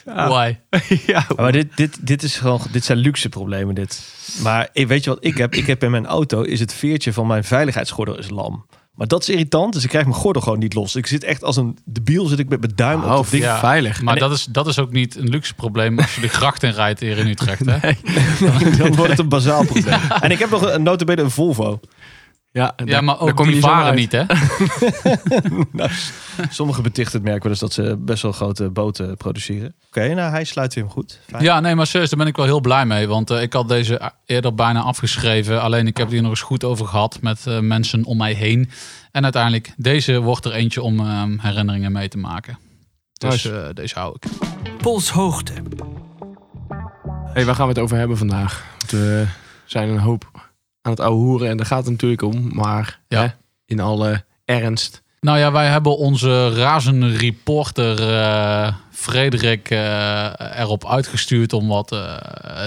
why? 0.30 0.56
ja, 1.14 1.26
Maar 1.36 1.52
dit, 1.52 1.68
dit, 1.76 1.98
dit, 2.08 2.24
is 2.24 2.38
gewoon, 2.38 2.62
dit 2.72 2.86
zijn 2.86 2.98
luxe 2.98 3.30
problemen, 3.30 3.76
dit. 3.76 4.02
Maar 4.42 4.70
weet 4.74 5.04
je 5.04 5.10
wat 5.10 5.26
ik 5.26 5.38
heb? 5.38 5.56
Ik 5.56 5.68
heb 5.68 5.84
in 5.84 5.92
mijn 5.92 6.06
auto, 6.06 6.42
is 6.42 6.60
het 6.60 6.74
veertje 6.74 7.14
van 7.14 7.28
mijn 7.28 7.44
veiligheidsgordel 7.44 8.18
is 8.18 8.30
lam. 8.30 8.66
Maar 8.94 9.08
dat 9.08 9.22
is 9.22 9.30
irritant, 9.30 9.74
dus 9.74 9.84
ik 9.84 9.90
krijg 9.90 10.06
mijn 10.06 10.18
gordel 10.18 10.42
gewoon 10.42 10.60
niet 10.60 10.74
los. 10.74 10.96
Ik 10.96 11.08
zit 11.08 11.24
echt 11.24 11.44
als 11.44 11.58
een 11.58 11.78
debiel, 11.86 12.26
zit 12.26 12.40
ik 12.40 12.50
met 12.50 12.60
mijn 12.60 12.72
duim 12.76 13.00
op 13.04 13.10
oh, 13.10 13.16
dat 13.16 13.30
ding. 13.30 13.44
ja. 13.44 13.60
veilig. 13.60 14.02
Maar 14.02 14.14
En- 14.14 14.20
dat 14.20 14.32
is, 14.32 14.46
dat 14.46 14.68
is 14.68 14.80
ook 14.80 14.92
niet 14.92 15.16
een 15.16 15.30
luxe 15.30 15.54
probleem 15.54 16.00
als 16.00 16.16
je 16.16 16.22
de 16.22 16.28
gracht 16.28 16.64
in 16.64 16.72
rijdt 16.72 17.00
hier 17.00 17.18
in 17.18 17.28
Utrecht. 17.28 17.66
Hè? 17.66 17.78
Dan 18.78 18.96
wordt 18.96 19.12
het 19.12 19.20
een 19.20 19.30
bazaal 19.30 19.66
probleem. 19.66 20.00
En 20.20 20.32
ik 20.32 20.40
heb 20.40 20.50
nog 20.50 20.72
een 20.72 20.84
notabene 20.84 21.22
een 21.22 21.32
Volvo. 21.32 21.80
Ja, 22.54 22.74
Ja, 22.78 22.86
daar- 22.86 23.04
maar 23.04 23.20
ook 23.20 23.36
kom 23.36 23.46
je 23.46 23.52
die 23.52 23.62
varen 23.62 23.96
niet, 23.96 24.12
hè? 24.12 24.24
Nou, 25.72 25.90
sommige 26.50 26.82
betichten 26.82 27.20
het 27.20 27.28
merk 27.30 27.44
wel 27.44 27.52
eens 27.52 27.62
dat 27.62 27.74
ze 27.74 27.98
best 28.00 28.22
wel 28.22 28.32
grote 28.32 28.70
boten 28.70 29.18
produceren. 29.18 29.76
Oké, 29.88 30.14
nou 30.14 30.32
hij 30.32 30.44
sluit 30.44 30.74
weer 30.74 30.84
hem 30.84 30.94
goed. 30.94 31.20
Fijn. 31.28 31.44
Ja, 31.44 31.60
nee, 31.60 31.76
maar 31.76 31.88
serieus, 31.88 32.10
daar 32.10 32.20
ben 32.20 32.28
ik 32.28 32.36
wel 32.36 32.46
heel 32.46 32.60
blij 32.62 32.86
mee. 32.86 33.08
Want 33.08 33.30
eh, 33.30 33.42
ik 33.42 33.54
had 33.54 33.68
deze 33.68 34.12
eerder 34.26 34.56
bijna 34.56 34.82
afgeschreven. 34.82 35.62
Alleen 35.62 35.88
ik 35.88 35.98
heb 35.98 36.06
het 36.06 36.14
hier 36.14 36.22
nog 36.22 36.32
eens 36.32 36.42
goed 36.42 36.64
over 36.64 36.88
gehad 36.88 37.18
met 37.22 37.48
eh, 37.48 37.60
mensen 37.60 38.04
om 38.06 38.18
mij 38.18 38.34
heen. 38.34 38.70
En 39.12 39.24
uiteindelijk, 39.24 39.74
deze 39.78 40.20
wordt 40.22 40.46
er 40.46 40.52
eentje 40.54 40.82
om 40.82 41.00
ehm, 41.00 41.38
herinneringen 41.40 41.92
mee 41.92 42.08
te 42.08 42.18
maken. 42.18 42.58
Dus 43.14 43.46
eh, 43.52 43.68
deze 43.74 44.00
hou 44.00 44.16
ik. 44.20 44.30
Polshoogte. 44.78 45.54
Hey, 47.34 47.46
waar 47.46 47.56
gaan 47.56 47.68
we 47.68 47.74
het 47.74 47.82
over 47.82 47.98
hebben 47.98 48.18
vandaag? 48.18 48.66
Want 48.78 48.92
we 48.92 49.26
zijn 49.66 49.90
een 49.90 50.00
hoop 50.00 50.52
aan 50.86 50.92
het 50.92 51.00
ouwe 51.00 51.18
hoeren 51.18 51.50
en 51.50 51.58
daar 51.58 51.66
gaat 51.66 51.82
het 51.84 51.92
natuurlijk 51.92 52.22
om. 52.22 52.50
Maar 52.54 53.00
Ja. 53.08 53.22
hè, 53.22 53.28
in 53.66 53.80
alle 53.80 54.24
ernst. 54.46 55.02
Nou 55.22 55.38
ja, 55.38 55.52
wij 55.52 55.68
hebben 55.68 55.98
onze 55.98 56.54
razende 56.56 57.18
reporter 57.18 58.10
eh, 58.16 58.74
Frederik 58.92 59.70
eh, 59.70 60.60
erop 60.60 60.86
uitgestuurd 60.88 61.54
om 61.54 61.68
wat 61.68 61.92
eh, 61.92 62.02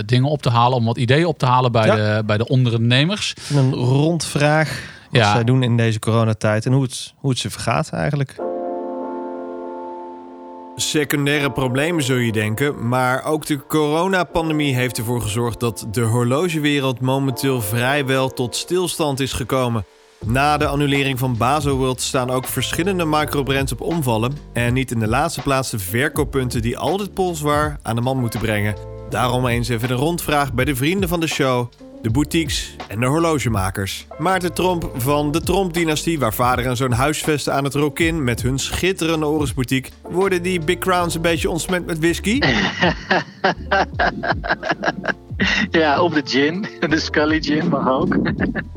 dingen 0.06 0.28
op 0.30 0.42
te 0.42 0.50
halen. 0.50 0.78
Om 0.78 0.85
wat 0.85 0.96
ideeën 0.96 1.26
op 1.26 1.38
te 1.38 1.46
halen 1.46 1.73
bij, 1.73 1.87
Ja. 1.87 1.94
de, 2.16 2.25
bij 2.25 2.37
de 2.37 2.49
ondernemers. 2.49 3.35
Een 3.54 3.73
rondvraag 3.75 4.68
wat 5.11 5.20
Ja. 5.20 5.32
zij 5.32 5.44
doen 5.44 5.62
in 5.62 5.76
deze 5.76 5.99
coronatijd 5.99 6.66
en 6.66 6.73
hoe 6.73 6.82
het, 6.82 7.12
hoe 7.16 7.30
het 7.30 7.38
ze 7.38 7.50
vergaat 7.50 7.90
eigenlijk. 7.90 8.35
Secundaire 10.78 11.52
problemen 11.52 12.02
zul 12.02 12.16
je 12.16 12.33
denken, 12.33 12.88
maar 12.88 13.25
ook 13.25 13.47
de 13.47 13.66
coronapandemie 13.66 14.75
heeft 14.75 14.99
ervoor 14.99 15.21
gezorgd 15.21 15.61
dat 15.61 15.87
de 15.90 16.00
horlogewereld 16.00 17.00
momenteel 17.00 17.61
vrijwel 17.61 18.28
tot 18.28 18.56
stilstand 18.56 19.21
is 19.21 19.33
gekomen. 19.33 19.85
Na 20.25 20.56
de 20.56 20.66
annulering 20.66 21.18
van 21.18 21.37
Baselworld 21.37 22.00
staan 22.00 22.30
ook 22.30 22.47
verschillende 22.47 23.04
microbrands 23.04 23.73
op 23.73 23.80
omvallen 23.80 24.37
en 24.52 24.73
niet 24.73 24.90
in 24.90 25.00
de 25.00 25.09
laatste 25.09 25.42
plaats 25.42 25.71
de 25.71 25.78
verkooppunten 25.78 26.62
die 26.62 26.78
altijd 26.78 27.14
polswaar 27.14 27.78
aan 27.83 27.95
de 27.97 28.02
man 28.02 28.18
moeten 28.18 28.40
brengen. 28.40 28.75
Daarom 29.11 29.47
eens 29.47 29.68
even 29.68 29.90
een 29.90 29.97
rondvraag 29.97 30.52
bij 30.52 30.64
de 30.64 30.76
vrienden 30.76 31.09
van 31.09 31.21
de 31.21 31.26
show, 31.26 31.71
de 32.07 32.13
boutiques 32.13 32.77
en 32.89 33.01
de 33.01 33.07
horlogemakers. 33.07 34.07
Maarten 34.19 34.55
Tromp 34.55 34.91
van 34.95 35.33
de 35.33 35.41
Tromp-dynastie, 35.41 36.19
waar 36.19 36.35
vader 36.35 36.67
en 36.67 36.77
zoon 36.77 36.93
huisvesten 36.93 37.55
aan 37.55 37.65
het 37.65 37.75
Rokin 37.75 38.25
met 38.25 38.43
hun 38.43 38.59
schitterende 38.59 39.27
Orisboutique. 39.27 39.91
Worden 40.03 40.43
die 40.43 40.61
Big 40.61 40.79
Crowns 40.79 41.15
een 41.15 41.21
beetje 41.21 41.51
ontsmet 41.51 41.87
met 41.87 41.99
whisky? 41.99 42.39
Ja, 45.71 46.03
op 46.03 46.15
de 46.15 46.23
gin. 46.25 46.67
De 46.89 46.99
Scully 46.99 47.43
gin 47.43 47.69
mag 47.69 47.89
ook. 47.89 48.17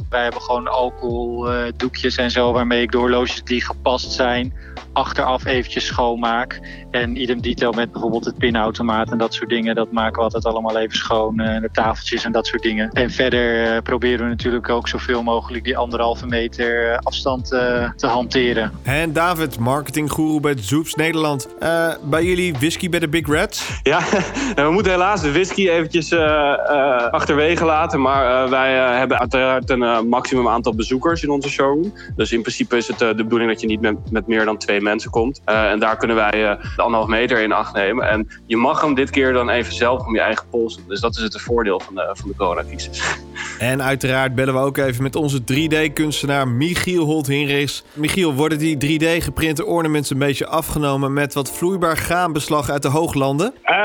Wij 0.10 0.24
hebben 0.24 0.42
gewoon 0.42 0.68
alcoholdoekjes 0.68 2.16
en 2.16 2.32
zo 2.32 2.52
waarmee 2.52 2.82
ik 2.82 2.92
de 2.92 2.98
horloges 2.98 3.44
die 3.44 3.66
gepast 3.66 4.12
zijn 4.12 4.54
achteraf 5.00 5.46
eventjes 5.46 5.86
schoonmaak. 5.86 6.60
En 6.92 7.22
idem 7.22 7.42
detail 7.42 7.72
met 7.72 7.92
bijvoorbeeld 7.92 8.26
het 8.26 8.38
pinautomaat 8.38 9.12
en 9.12 9.18
dat 9.18 9.34
soort 9.34 9.50
dingen. 9.50 9.76
Dat 9.76 9.92
maken 9.92 10.16
we 10.18 10.22
altijd 10.22 10.46
allemaal 10.46 10.78
even 10.78 10.98
schoon. 10.98 11.40
eh, 11.40 11.62
de 11.62 11.70
tafeltjes 11.72 12.24
en 12.24 12.32
dat 12.32 12.48
soort 12.48 12.62
dingen. 12.62 12.90
En 12.90 13.12
verder 13.12 13.66
eh, 13.76 13.82
proberen 13.82 14.20
we 14.24 14.30
natuurlijk 14.30 14.70
ook 14.70 14.88
zoveel 14.88 15.24
mogelijk 15.24 15.64
die 15.64 15.78
anderhalve 15.78 16.26
meter 16.26 16.92
eh, 16.92 16.98
afstand 16.98 17.52
eh, 17.54 17.90
te 17.96 18.08
hanteren. 18.08 18.72
En 18.84 19.14
David, 19.14 19.60
marketinggoeroe 19.60 20.40
bij 20.40 20.54
Zoeps 20.60 20.96
Nederland. 20.96 21.48
Eh, 21.60 21.88
bij 22.04 22.24
jullie 22.24 22.54
whisky 22.54 22.90
bij 22.90 23.00
de 23.00 23.08
Big 23.10 23.28
Reds? 23.28 23.80
Ja, 23.84 24.00
we 24.56 24.70
moeten 24.72 24.92
helaas 24.92 25.22
de 25.22 25.32
whisky 25.32 25.70
eventjes 25.70 26.12
eh, 26.12 26.20
eh, 26.20 27.10
achterwege 27.12 27.66
laten. 27.66 28.02
Maar 28.02 28.44
eh, 28.44 28.50
wij 28.50 28.98
hebben 28.98 29.20
uiteraard 29.20 29.70
een 29.70 30.08
maximum 30.10 30.48
aantal 30.48 30.76
bezoekers 30.76 31.24
in 31.24 31.30
onze 31.30 31.50
showroom. 31.50 31.94
Dus 32.16 32.32
in 32.32 32.42
principe 32.42 32.78
is 32.78 32.88
het 32.88 33.02
eh, 33.02 33.08
de 33.08 33.24
bedoeling 33.24 33.52
dat 33.52 33.62
je 33.62 33.68
niet 33.68 33.82
met, 33.82 33.96
met 34.12 34.28
meer 34.28 34.46
dan 34.46 34.58
twee 34.58 34.82
mensen 34.82 34.88
komt. 35.10 35.42
Eh, 35.46 35.70
en 35.70 35.80
daar 35.80 35.98
kunnen 35.98 36.16
wij 36.16 36.50
eh, 36.50 36.64
de 36.76 36.82
anderhalf 36.82 37.10
meter 37.10 37.42
in 37.42 37.52
acht 37.52 37.74
nemen. 37.74 38.10
En 38.10 38.28
je 38.46 38.58
mag 38.58 38.82
hem 38.82 38.94
dit 38.94 39.10
keer 39.10 39.34
dan 39.34 39.50
even 39.50 39.74
zelf 39.74 40.06
om 40.06 40.16
je 40.16 40.22
eigen 40.22 40.46
pols 40.50 40.76
doen. 40.76 40.86
Dus 40.88 41.00
dat 41.00 41.18
is 41.18 41.24
het 41.24 41.42
voordeel 41.42 41.80
van 41.80 41.96
de, 41.96 42.10
van 42.14 42.30
de 42.30 42.36
coronacrisis. 42.36 43.18
En 43.60 43.84
uiteraard 43.84 44.36
bellen 44.36 44.54
we 44.54 44.60
ook 44.60 44.78
even 44.78 45.04
met 45.04 45.16
onze 45.16 45.42
3D-kunstenaar 45.42 46.48
Michiel 46.48 47.06
Holt-Hinrichs. 47.06 47.84
Michiel, 47.94 48.34
worden 48.34 48.58
die 48.58 49.00
3D-geprinte 49.00 49.66
ornaments 49.66 50.10
een 50.10 50.18
beetje 50.18 50.48
afgenomen 50.48 51.14
met 51.14 51.34
wat 51.34 51.52
vloeibaar 51.52 51.98
graanbeslag 51.98 52.70
uit 52.70 52.82
de 52.82 52.88
hooglanden? 52.88 53.54
Eh, 53.64 53.76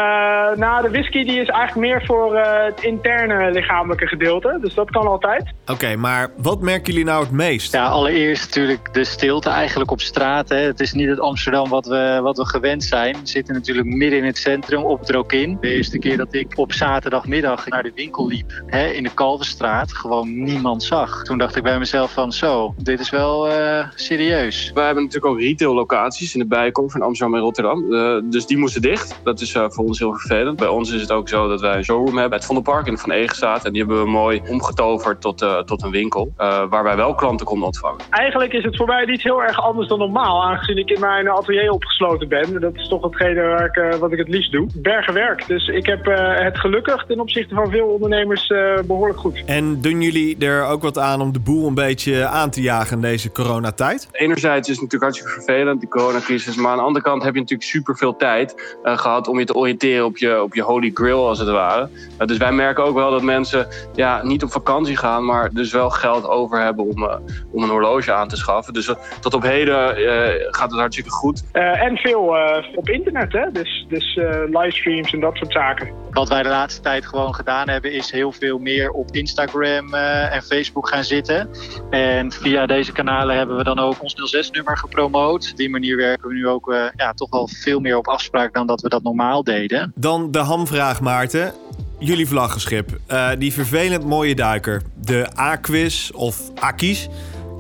nou, 0.57 0.83
de 0.83 0.91
whisky 0.91 1.25
die 1.25 1.41
is 1.41 1.49
eigenlijk 1.49 1.89
meer 1.89 2.05
voor 2.07 2.35
eh, 2.35 2.65
het 2.65 2.83
interne 2.83 3.51
lichamelijke 3.51 4.07
gedeelte. 4.07 4.59
Dus 4.61 4.75
dat 4.75 4.91
kan 4.91 5.07
altijd. 5.07 5.53
Oké, 5.67 5.97
maar 5.97 6.29
wat 6.37 6.61
merken 6.61 6.93
jullie 6.93 7.07
nou 7.07 7.23
het 7.23 7.33
meest? 7.33 7.73
Ja, 7.73 7.87
allereerst 7.87 8.45
natuurlijk 8.45 8.95
de 8.95 9.05
stilte 9.05 9.51
eigenlijk 9.51 9.91
op 9.91 10.01
straat. 10.01 10.49
Hè. 10.49 10.57
Het 10.57 10.81
is 10.85 10.93
niet 10.93 11.09
het 11.09 11.21
Amsterdam 11.21 11.69
wat 11.69 11.87
we, 11.87 12.19
wat 12.23 12.37
we 12.37 12.47
gewend 12.47 12.85
zijn. 12.85 13.13
We 13.13 13.29
zitten 13.29 13.55
natuurlijk 13.55 13.87
midden 13.87 14.19
in 14.19 14.25
het 14.25 14.39
centrum, 14.39 14.83
op 14.83 15.01
het 15.01 15.11
Rokin. 15.11 15.57
De 15.61 15.69
eerste 15.69 15.99
keer 15.99 16.17
dat 16.17 16.35
ik 16.35 16.59
op 16.59 16.73
zaterdagmiddag 16.73 17.69
naar 17.69 17.83
de 17.83 17.93
winkel 17.95 18.27
liep 18.27 18.63
hè, 18.67 18.87
in 18.87 19.03
de 19.03 19.15
Kalverstraat, 19.15 19.93
gewoon 19.93 20.43
niemand 20.43 20.83
zag. 20.83 21.23
Toen 21.23 21.39
dacht 21.39 21.57
ik 21.57 21.63
bij 21.63 21.79
mezelf 21.79 22.13
van 22.13 22.33
zo, 22.33 22.75
dit 22.79 23.01
is 23.01 23.11
wel 23.11 23.49
eh, 23.49 23.89
serieus. 23.95 24.71
We 24.75 24.81
hebben 24.81 25.03
natuurlijk 25.03 25.33
ook 25.33 25.41
retail 25.41 25.75
locaties 25.75 26.35
in 26.35 26.41
de 26.41 26.47
Bijenkorf 26.47 26.95
in 26.95 27.03
Amsterdam 27.03 27.35
en 27.37 27.43
Rotterdam. 27.43 27.93
Eh, 27.93 28.17
dus 28.31 28.47
die 28.47 28.59
moesten 28.59 28.83
dicht. 28.83 29.21
Dat 29.25 29.41
is 29.41 29.55
eh, 29.55 29.65
voor 29.69 29.85
ons 29.85 29.99
heel 29.99 30.15
vervelend. 30.15 30.57
Bij 30.57 30.69
ons 30.69 30.93
is 30.93 31.01
het 31.01 31.13
ook 31.13 31.29
zo 31.29 31.49
dat 31.49 31.61
wij 31.61 31.77
een 31.77 31.85
showroom 31.85 32.19
hebben. 32.19 32.39
Het 32.39 32.47
Vondelpark 32.47 32.87
in 32.87 32.95
de 32.95 33.01
Van 33.01 33.11
Egenstaat. 33.11 33.65
En 33.65 33.73
die 33.73 33.81
hebben 33.81 34.03
we 34.03 34.11
mooi 34.11 34.43
omgetoverd 34.49 35.21
tot, 35.21 35.43
eh, 35.43 35.59
tot 35.59 35.83
een 35.83 35.91
winkel. 35.91 36.33
eh, 36.37 36.63
waar 36.71 36.83
wij 36.83 36.97
wel 36.97 37.15
klanten 37.15 37.47
konden 37.47 37.67
ontvangen. 37.67 38.01
Eigenlijk 38.11 38.53
is 38.53 38.65
het 38.65 38.77
voor 38.77 38.87
mij 38.87 39.05
niet 39.05 39.23
heel 39.23 39.43
erg 39.43 39.63
anders 39.63 39.89
dan 39.89 39.99
normaal, 39.99 40.45
aangezien 40.45 40.74
ik 40.77 40.91
in 40.91 41.01
mijn 41.01 41.29
atelier 41.29 41.71
opgesloten 41.71 42.29
ben. 42.29 42.61
Dat 42.61 42.75
is 42.75 42.89
toch 42.89 43.03
hetgene 43.03 43.43
waar 43.43 43.65
ik, 43.65 43.77
eh, 43.77 43.99
wat 43.99 44.13
ik 44.13 44.19
het 44.19 44.29
liefst 44.29 44.53
doe. 44.53 44.67
Bergen 44.75 45.15
werk. 45.15 45.47
Dus 45.47 45.69
ik 45.69 45.87
heb 45.87 46.07
eh, 46.07 46.45
het 46.45 46.59
gelukkig 46.59 47.05
ten 47.07 47.21
opzichte 47.21 47.55
van 47.55 47.71
veel 47.71 47.87
ondernemers 47.87 48.51
eh, 48.51 48.79
behoorlijk 48.87 49.19
goed. 49.19 49.43
En 49.47 49.81
doen 49.81 50.01
jullie 50.01 50.39
er 50.39 50.67
ook 50.67 50.83
wat 50.83 50.99
aan 50.99 51.21
om 51.21 51.33
de 51.33 51.41
boel 51.41 51.67
een 51.67 51.75
beetje 51.75 52.27
aan 52.27 52.51
te 52.51 52.61
jagen 52.61 52.97
in 52.97 53.03
deze 53.03 53.33
coronatijd? 53.33 54.09
Enerzijds 54.13 54.69
is 54.69 54.75
het 54.75 54.85
natuurlijk 54.85 55.03
hartstikke 55.03 55.43
vervelend, 55.43 55.81
die 55.81 55.89
coronacrisis. 55.89 56.57
Maar 56.57 56.71
aan 56.71 56.77
de 56.77 56.83
andere 56.83 57.05
kant 57.05 57.23
heb 57.23 57.35
je 57.35 57.41
natuurlijk 57.41 57.69
super 57.71 57.97
veel 57.97 58.17
tijd 58.17 58.77
eh, 58.83 58.99
gehad 58.99 59.29
om 59.29 59.39
je 59.39 59.45
te 59.45 59.55
oriënteren 59.55 60.05
op 60.05 60.17
je, 60.17 60.43
op 60.43 60.55
je 60.55 60.63
holy 60.63 60.91
grail, 60.95 61.29
als 61.29 61.39
het 61.39 61.49
ware. 61.49 61.89
Dus 62.27 62.37
wij 62.37 62.53
merken 62.53 62.85
ook 62.85 62.95
wel 62.95 63.11
dat 63.11 63.23
mensen 63.23 63.67
ja, 63.95 64.23
niet 64.23 64.43
op 64.43 64.53
vakantie 64.53 64.97
gaan, 64.97 65.25
maar 65.25 65.51
dus 65.53 65.73
wel 65.73 65.91
geld 65.91 66.27
over 66.27 66.61
hebben 66.61 66.85
om, 66.85 67.05
eh, 67.05 67.17
om 67.51 67.63
een 67.63 67.69
horloge 67.69 68.13
aan 68.13 68.29
te 68.29 68.37
schaffen. 68.37 68.75
Dus 68.75 68.93
tot 69.21 69.35
op 69.35 69.43
heden 69.43 69.97
eh, 69.97 70.53
gaat 70.65 70.73
het 70.73 70.81
hartstikke 70.81 71.11
goed. 71.11 71.45
Eh, 71.53 71.83
en 71.83 71.97
veel 71.97 72.37
eh, 72.37 72.77
op 72.77 72.89
internet, 72.89 73.33
hè? 73.33 73.51
Dus, 73.53 73.87
dus 73.89 74.17
eh, 74.17 74.41
livestreams 74.47 75.13
en 75.13 75.21
dat 75.21 75.37
soort 75.37 75.53
zaken. 75.53 76.05
Wat 76.15 76.29
wij 76.29 76.43
de 76.43 76.49
laatste 76.49 76.81
tijd 76.81 77.07
gewoon 77.07 77.35
gedaan 77.35 77.69
hebben, 77.69 77.93
is 77.93 78.11
heel 78.11 78.33
veel 78.33 78.59
meer 78.59 78.91
op 78.91 79.11
Instagram 79.11 79.95
eh, 79.95 80.35
en 80.35 80.43
Facebook 80.43 80.89
gaan 80.89 81.05
zitten. 81.05 81.49
En 81.91 82.33
via 82.33 82.67
deze 82.67 82.93
kanalen 82.93 83.37
hebben 83.37 83.57
we 83.57 83.65
dan 83.65 83.79
ook 83.79 84.03
ons 84.03 84.37
06-nummer 84.37 84.77
gepromoot. 84.77 85.51
Op 85.51 85.57
die 85.57 85.71
manier 85.71 85.97
werken 85.97 86.29
we 86.29 86.35
nu 86.35 86.49
ook 86.49 86.73
eh, 86.73 86.85
ja, 86.97 87.13
toch 87.13 87.31
wel 87.31 87.49
veel 87.49 87.81
meer 87.81 87.97
op 87.97 88.09
afspraak 88.09 88.55
dan 88.55 88.67
dat 88.67 88.81
we 88.81 88.89
dat 88.89 89.03
normaal 89.03 89.45
deden. 89.45 89.93
Dan 89.95 90.31
de 90.31 90.39
hamvraag, 90.39 91.01
Maarten. 91.01 91.53
Jullie 91.99 92.29
vlaggenschip, 92.29 92.99
eh, 93.07 93.31
die 93.39 93.53
vervelend 93.53 94.05
mooie 94.05 94.35
duiker, 94.35 94.83
de 94.95 95.27
Aquis 95.35 96.13
of 96.13 96.41
Akis. 96.55 97.09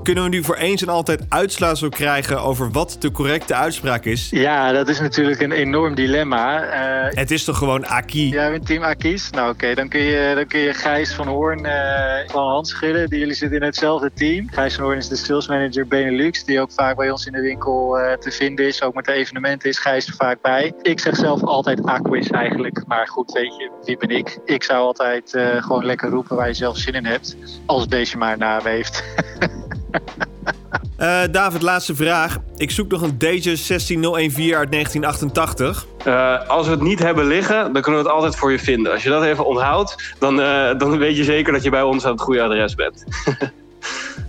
Kunnen 0.04 0.24
we 0.24 0.28
nu 0.28 0.44
voor 0.44 0.56
eens 0.56 0.82
en 0.82 0.88
altijd 0.88 1.20
uitsluitsel 1.28 1.88
krijgen 1.88 2.42
over 2.42 2.70
wat 2.70 2.96
de 2.98 3.10
correcte 3.10 3.54
uitspraak 3.54 4.04
is? 4.04 4.28
Ja, 4.30 4.72
dat 4.72 4.88
is 4.88 5.00
natuurlijk 5.00 5.40
een 5.40 5.52
enorm 5.52 5.94
dilemma. 5.94 6.62
Eh, 6.62 7.16
Het 7.16 7.30
is 7.30 7.44
toch 7.44 7.58
gewoon 7.58 7.86
Aki? 7.86 8.28
Jij 8.28 8.50
bent 8.50 8.66
team 8.66 8.82
Akis? 8.82 9.30
Nou 9.30 9.52
oké, 9.52 9.74
dan, 9.74 9.88
kun 9.88 10.00
je, 10.00 10.32
dan 10.34 10.46
kun 10.46 10.60
je 10.60 10.74
Gijs 10.74 11.14
van 11.14 11.26
Hoorn 11.26 11.64
eh, 11.64 12.28
van 12.28 12.48
Hans 12.48 12.70
schudden. 12.70 13.08
Die, 13.08 13.18
jullie 13.18 13.34
zitten 13.34 13.58
in 13.58 13.64
hetzelfde 13.64 14.10
team. 14.14 14.48
Gijs 14.50 14.74
van 14.74 14.84
Hoorn 14.84 14.98
is 14.98 15.08
de 15.08 15.16
sales 15.16 15.48
manager 15.48 15.86
Benelux. 15.86 16.44
Die 16.44 16.60
ook 16.60 16.72
vaak 16.72 16.96
bij 16.96 17.10
ons 17.10 17.26
in 17.26 17.32
de 17.32 17.40
winkel 17.40 17.98
eh, 17.98 18.16
te 18.16 18.30
vinden 18.30 18.66
is. 18.66 18.82
Ook 18.82 18.94
met 18.94 19.04
de 19.04 19.12
evenementen 19.12 19.68
is 19.68 19.78
Gijs 19.78 20.06
er 20.06 20.14
vaak 20.14 20.40
bij. 20.42 20.72
Ik 20.82 21.00
zeg 21.00 21.16
zelf 21.16 21.42
altijd 21.42 21.84
Aquis 21.84 22.30
eigenlijk. 22.30 22.82
Maar 22.86 23.08
goed, 23.08 23.32
weet 23.32 23.56
je, 23.56 23.70
wie 23.84 23.96
ben 23.96 24.10
ik? 24.10 24.38
Ik 24.44 24.62
zou 24.62 24.80
altijd 24.80 25.30
gewoon 25.58 25.84
lekker 25.84 26.10
roepen 26.10 26.36
waar 26.36 26.46
je 26.48 26.54
zelf 26.54 26.76
zin 26.76 26.94
in 26.94 27.04
hebt. 27.06 27.36
Als 27.66 27.88
deze 27.88 28.16
maar 28.16 28.32
een 28.32 28.38
naam 28.38 28.64
heeft. 28.64 29.04
Eh, 30.96 31.22
David, 31.30 31.62
laatste 31.62 31.94
vraag. 31.94 32.38
Ik 32.56 32.70
zoek 32.70 32.90
nog 32.90 33.02
een 33.02 33.18
Datejust 33.18 33.64
16014 33.64 34.54
uit 34.54 34.70
1988. 34.70 35.86
Eh, 36.04 36.48
als 36.48 36.66
we 36.66 36.72
het 36.72 36.82
niet 36.82 36.98
hebben 36.98 37.26
liggen, 37.26 37.72
dan 37.72 37.82
kunnen 37.82 38.00
we 38.00 38.06
het 38.06 38.16
altijd 38.16 38.36
voor 38.36 38.50
je 38.52 38.58
vinden. 38.58 38.92
Als 38.92 39.02
je 39.02 39.08
dat 39.08 39.22
even 39.22 39.46
onthoudt, 39.46 40.14
dan, 40.18 40.40
eh, 40.40 40.78
dan 40.78 40.98
weet 40.98 41.16
je 41.16 41.24
zeker 41.24 41.52
dat 41.52 41.62
je 41.62 41.70
bij 41.70 41.82
ons 41.82 42.04
aan 42.04 42.12
het 42.12 42.20
goede 42.20 42.42
adres 42.42 42.74
bent. 42.74 43.04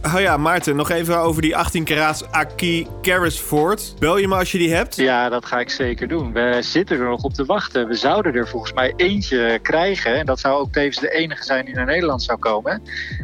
Oh 0.05 0.19
ja, 0.19 0.37
Maarten, 0.37 0.75
nog 0.75 0.89
even 0.89 1.17
over 1.17 1.41
die 1.41 1.57
18 1.57 1.83
karaats 1.83 2.31
Aki 2.31 2.87
Carrisford. 3.01 3.93
Bel 3.99 4.17
je 4.17 4.27
me 4.27 4.35
als 4.35 4.51
je 4.51 4.57
die 4.57 4.73
hebt? 4.73 4.95
Ja, 4.95 5.29
dat 5.29 5.45
ga 5.45 5.59
ik 5.59 5.69
zeker 5.69 6.07
doen. 6.07 6.33
We 6.33 6.57
zitten 6.61 6.99
er 6.99 7.09
nog 7.09 7.23
op 7.23 7.33
te 7.33 7.45
wachten. 7.45 7.87
We 7.87 7.93
zouden 7.93 8.33
er 8.33 8.47
volgens 8.47 8.73
mij 8.73 8.93
eentje 8.95 9.59
krijgen. 9.61 10.15
En 10.15 10.25
dat 10.25 10.39
zou 10.39 10.59
ook 10.59 10.71
tevens 10.71 10.99
de 10.99 11.09
enige 11.09 11.43
zijn 11.43 11.65
die 11.65 11.75
naar 11.75 11.85
Nederland 11.85 12.23
zou 12.23 12.39
komen. 12.39 12.81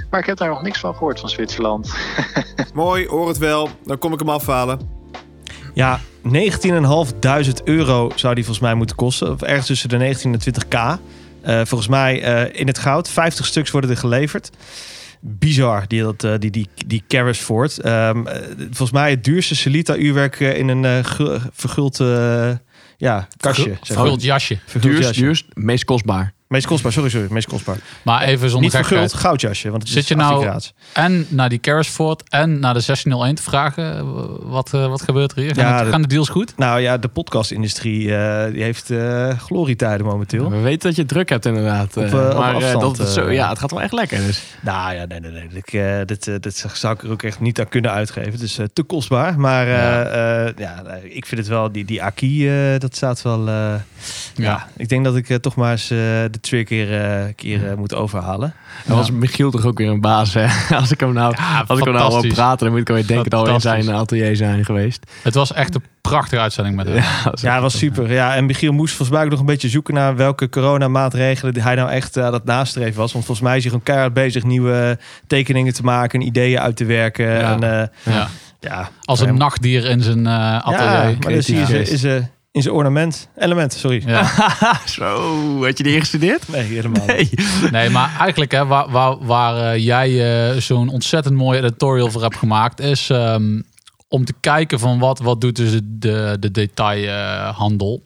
Maar 0.09 0.19
ik 0.19 0.25
heb 0.25 0.37
daar 0.37 0.49
nog 0.49 0.61
niks 0.61 0.79
van 0.79 0.93
gehoord 0.93 1.19
van 1.19 1.29
Zwitserland. 1.29 1.93
Mooi, 2.73 3.07
hoor 3.07 3.27
het 3.27 3.37
wel. 3.37 3.69
Dan 3.85 3.97
kom 3.97 4.13
ik 4.13 4.19
hem 4.19 4.29
afhalen. 4.29 4.79
Ja, 5.73 5.99
19.500 6.23 6.31
euro 7.63 8.11
zou 8.15 8.35
die 8.35 8.43
volgens 8.43 8.65
mij 8.65 8.73
moeten 8.73 8.95
kosten. 8.95 9.31
Of 9.31 9.41
ergens 9.41 9.67
tussen 9.67 9.89
de 9.89 9.97
19 9.97 10.33
en 10.33 10.53
20k. 10.53 11.01
Eh, 11.41 11.55
volgens 11.55 11.87
mij 11.89 12.21
eh, 12.23 12.59
in 12.59 12.67
het 12.67 12.77
goud. 12.77 13.09
50 13.09 13.45
stuks 13.45 13.71
worden 13.71 13.89
er 13.89 13.97
geleverd. 13.97 14.49
Bizar, 15.23 15.87
die, 15.87 16.01
dat, 16.01 16.23
eh, 16.23 16.33
die, 16.39 16.51
die, 16.51 16.67
die 16.87 17.03
Carrisford. 17.07 17.79
Ehm, 17.79 18.27
eh, 18.27 18.41
volgens 18.57 18.91
mij 18.91 19.09
het 19.09 19.23
duurste 19.23 19.55
Celita-uurwerk 19.55 20.39
eh, 20.39 20.57
in 20.57 20.67
een 20.67 20.85
eh, 20.85 21.03
gu- 21.05 21.37
verguld 21.53 21.99
eh, 21.99 22.51
ja, 22.97 23.27
kastje. 23.37 23.77
Verguld 23.81 24.23
jasje. 24.23 24.59
Verguld 24.65 24.83
Duurst, 24.93 25.07
jasje. 25.07 25.21
duurst, 25.21 25.45
meest 25.53 25.83
kostbaar. 25.85 26.33
Meest 26.51 26.65
kostbaar, 26.67 26.91
sorry, 26.91 27.09
sorry. 27.09 27.27
Meest 27.29 27.47
kostbaar. 27.47 27.77
Maar 28.01 28.21
even 28.21 28.49
zonder 28.49 28.59
Niet 28.61 28.71
verguld, 28.87 29.13
goudjasje. 29.13 29.69
Want 29.69 29.81
het 29.83 29.91
Zit 29.91 30.01
is 30.03 30.07
je 30.07 30.15
18 30.15 30.45
nou 30.47 30.61
en 30.93 31.25
naar 31.29 31.49
die 31.49 31.59
Carrisford 31.59 32.23
en 32.29 32.59
naar 32.59 32.73
de 32.73 32.81
1601 32.81 33.35
te 33.35 33.41
vragen? 33.41 34.13
Wat, 34.49 34.73
eh, 34.73 34.87
wat 34.87 35.01
gebeurt 35.01 35.31
er 35.31 35.37
hier? 35.41 35.55
Gaan, 35.55 35.63
Ja, 35.65 35.73
het- 35.73 35.79
dat- 35.83 35.91
gaan 35.91 36.01
de 36.01 36.07
deals 36.07 36.29
goed? 36.29 36.53
Nou 36.57 36.79
ja, 36.79 36.97
de 36.97 37.07
podcastindustrie 37.07 38.15
eh, 38.15 38.53
die 38.53 38.63
heeft 38.63 38.89
eh 38.89 39.29
glorietijden 39.39 40.05
momenteel. 40.05 40.49
We 40.49 40.57
weten 40.59 40.87
dat 40.87 40.95
je 40.95 41.05
druk 41.05 41.29
hebt 41.29 41.45
inderdaad. 41.45 41.97
Op, 41.97 42.11
maar 42.11 42.29
eh, 42.31 42.55
afstand, 42.55 42.81
dat, 42.81 42.97
het 42.97 43.07
zo, 43.09 43.29
ja, 43.31 43.49
het 43.49 43.59
gaat 43.59 43.71
wel 43.71 43.81
echt 43.81 43.93
lekker. 43.93 44.17
Dus. 44.17 44.41
Nou 44.61 44.93
ja, 44.95 45.05
nee, 45.05 45.19
nee, 45.19 45.31
nee. 45.31 45.47
Ik, 45.53 45.73
eh, 45.73 45.99
dit, 46.05 46.43
dit 46.43 46.65
zou 46.73 46.93
ik 46.93 47.03
er 47.03 47.11
ook 47.11 47.23
echt 47.23 47.39
niet 47.39 47.59
aan 47.59 47.69
kunnen 47.69 47.91
uitgeven. 47.91 48.39
Dus 48.39 48.57
eh, 48.57 48.65
te 48.73 48.83
kostbaar. 48.83 49.39
Maar 49.39 49.67
eh, 49.67 49.73
Ja. 49.73 50.45
ja. 50.45 50.51
ja, 50.57 50.83
ik 51.03 51.25
vind 51.25 51.39
het 51.41 51.49
wel, 51.49 51.71
die, 51.71 51.85
die 51.85 52.03
Aki, 52.03 52.49
eh, 52.49 52.79
dat 52.79 52.95
staat 52.95 53.21
wel... 53.21 53.39
eh, 53.39 53.53
ja. 53.53 53.79
Ja. 54.35 54.67
ik 54.77 54.89
denk 54.89 55.03
dat 55.03 55.15
ik 55.15 55.37
toch 55.41 55.55
maar 55.55 55.71
eens 55.71 55.83
eh, 55.91 55.97
de 55.97 56.39
twee 56.41 56.63
keer, 56.63 57.01
eh, 57.01 57.33
keer 57.35 57.69
eh, 57.69 57.75
moet 57.77 57.95
overhalen. 57.95 58.53
Dan 58.85 58.97
was 58.97 59.11
Michiel 59.11 59.51
toch 59.51 59.65
ook 59.65 59.77
weer 59.77 59.89
een 59.89 60.01
baas. 60.01 60.33
Hè? 60.33 60.45
Als 60.75 60.91
ik 60.91 60.99
hem 60.99 61.13
nou, 61.13 61.35
als 61.67 61.79
ik 61.79 61.85
hem 61.85 61.93
nou 61.93 62.21
wil 62.21 62.31
praten, 62.33 62.59
dan 62.65 62.69
moet 62.71 62.81
ik 62.81 62.89
alweer 62.89 63.07
denken 63.07 63.29
dat 63.29 63.47
we 63.47 63.53
in 63.53 63.61
zijn 63.61 63.89
atelier 63.89 64.35
zijn 64.35 64.65
geweest. 64.65 65.11
Het 65.23 65.33
was 65.33 65.53
echt 65.53 65.75
een 65.75 65.83
prachtige 66.01 66.41
uitzending 66.41 66.75
met 66.75 66.85
hem. 66.87 66.95
Ja, 66.95 67.23
dat 67.23 67.33
is 67.33 67.41
Ja, 67.41 67.53
echt- 67.53 67.61
was 67.61 67.77
super. 67.77 68.11
Ja, 68.11 68.35
en 68.35 68.45
Michiel 68.45 68.71
moest 68.73 68.95
volgens 68.95 69.17
mij 69.17 69.25
ook 69.25 69.31
nog 69.31 69.39
een 69.39 69.45
beetje 69.45 69.69
zoeken 69.69 69.93
naar 69.93 70.15
welke 70.15 70.49
coronamaatregelen 70.49 71.61
hij 71.61 71.75
nou 71.75 71.89
echt 71.89 72.17
eh, 72.17 72.25
aan 72.25 72.33
het 72.33 72.45
nastreven 72.45 72.99
was. 72.99 73.11
Want 73.13 73.25
volgens 73.25 73.47
mij 73.47 73.55
is 73.57 73.61
hij 73.63 73.71
gewoon 73.71 73.85
keihard 73.85 74.13
bezig 74.13 74.43
nieuwe 74.43 74.99
tekeningen 75.27 75.73
te 75.73 75.83
maken, 75.83 76.21
ideeën 76.21 76.59
uit 76.59 76.75
te 76.75 76.85
werken. 76.85 77.25
Ja. 77.25 77.51
En, 77.51 77.63
eh, 77.81 78.13
Ja. 78.13 78.27
ja, 78.59 78.89
Als 79.01 79.19
een 79.19 79.37
nachtdier 79.37 79.85
in 79.85 80.01
zijn 80.01 80.27
eh, 80.27 80.57
atelier. 80.57 81.09
Ja, 81.09 81.15
maar 81.19 81.31
dan 81.33 81.41
zie 81.43 81.55
je, 81.57 81.63
creatief 81.63 81.67
ze, 81.67 81.75
geest. 81.75 81.91
is, 81.91 82.03
eh, 82.03 82.23
in 82.51 82.61
zijn 82.61 82.75
ornament. 82.75 83.29
Element, 83.35 83.73
sorry. 83.73 84.03
Ja. 84.05 84.25
Zo, 84.85 85.65
had 85.65 85.77
je 85.77 85.83
die 85.83 85.93
ingestudeerd? 85.93 86.47
Nee, 86.47 86.63
helemaal 86.63 87.05
niet. 87.05 87.61
Nee. 87.61 87.71
Nee, 87.71 87.89
maar 87.89 88.17
eigenlijk 88.19 88.51
hè, 88.51 88.65
waar, 88.65 88.89
waar, 88.89 89.25
waar 89.25 89.73
eh, 89.73 89.85
jij 89.85 90.49
eh, 90.51 90.57
zo'n 90.61 90.89
ontzettend 90.89 91.35
mooie 91.35 91.59
editorial 91.59 92.11
voor 92.11 92.21
hebt 92.21 92.37
gemaakt, 92.37 92.79
is 92.79 93.09
ehm, 93.09 93.61
om 94.07 94.25
te 94.25 94.33
kijken 94.39 94.79
van 94.79 94.99
wat, 94.99 95.19
wat 95.19 95.41
doet 95.41 95.55
dus 95.55 95.71
de, 95.71 95.81
de, 95.83 96.37
de 96.39 96.51
detailhandel. 96.51 98.03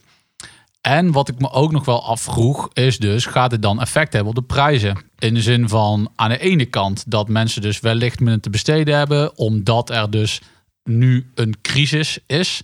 en 0.81 1.11
wat 1.11 1.29
ik 1.29 1.39
me 1.39 1.51
ook 1.51 1.71
nog 1.71 1.85
wel 1.85 2.05
afvroeg, 2.05 2.69
is 2.73 2.97
dus, 2.97 3.25
gaat 3.25 3.51
het 3.51 3.61
dan 3.61 3.81
effect 3.81 4.13
hebben 4.13 4.29
op 4.29 4.39
de 4.39 4.53
prijzen? 4.53 4.97
In 5.19 5.33
de 5.33 5.41
zin 5.41 5.69
van 5.69 6.11
aan 6.15 6.29
de 6.29 6.39
ene 6.39 6.65
kant 6.65 7.03
dat 7.07 7.27
mensen 7.27 7.61
dus 7.61 7.79
wellicht 7.79 8.19
minder 8.19 8.41
te 8.41 8.49
besteden 8.49 8.97
hebben, 8.97 9.37
omdat 9.37 9.89
er 9.89 10.09
dus 10.09 10.41
nu 10.83 11.31
een 11.35 11.55
crisis 11.61 12.19
is. 12.27 12.61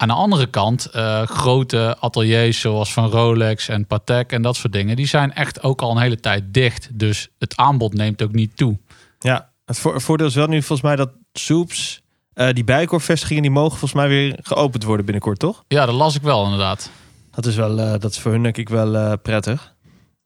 Aan 0.00 0.08
de 0.08 0.14
andere 0.14 0.46
kant, 0.46 0.86
eh, 0.86 1.22
grote 1.26 1.96
ateliers 2.00 2.60
zoals 2.60 2.92
van 2.92 3.10
Rolex 3.10 3.68
en 3.68 3.86
Patek 3.86 4.32
en 4.32 4.42
dat 4.42 4.56
soort 4.56 4.72
dingen, 4.72 4.96
die 4.96 5.06
zijn 5.06 5.32
echt 5.32 5.62
ook 5.62 5.82
al 5.82 5.90
een 5.90 6.02
hele 6.02 6.20
tijd 6.20 6.54
dicht. 6.54 6.88
Dus 6.92 7.28
het 7.38 7.56
aanbod 7.56 7.94
neemt 7.94 8.22
ook 8.22 8.32
niet 8.32 8.56
toe. 8.56 8.78
Ja, 9.18 9.50
het 9.64 9.78
vo- 9.78 9.98
voordeel 9.98 10.26
is 10.26 10.34
wel 10.34 10.46
nu 10.46 10.56
volgens 10.58 10.80
mij 10.80 10.96
dat 10.96 11.10
Soeps, 11.32 12.00
eh, 12.32 12.48
die 12.52 12.64
bijkorvestigingen, 12.64 13.42
die 13.42 13.50
mogen 13.50 13.70
volgens 13.78 13.92
mij 13.92 14.08
weer 14.08 14.38
geopend 14.42 14.84
worden 14.84 15.04
binnenkort, 15.04 15.38
toch? 15.38 15.64
Ja, 15.68 15.86
dat 15.86 15.94
las 15.94 16.14
ik 16.14 16.22
wel 16.22 16.44
inderdaad. 16.44 16.90
Dat 17.30 17.46
is, 17.46 17.56
wel, 17.56 17.78
eh, 17.78 17.90
dat 18.00 18.10
is 18.10 18.18
voor 18.18 18.32
hun 18.32 18.42
denk 18.42 18.56
ik 18.56 18.68
wel 18.68 18.96
eh, 18.96 19.12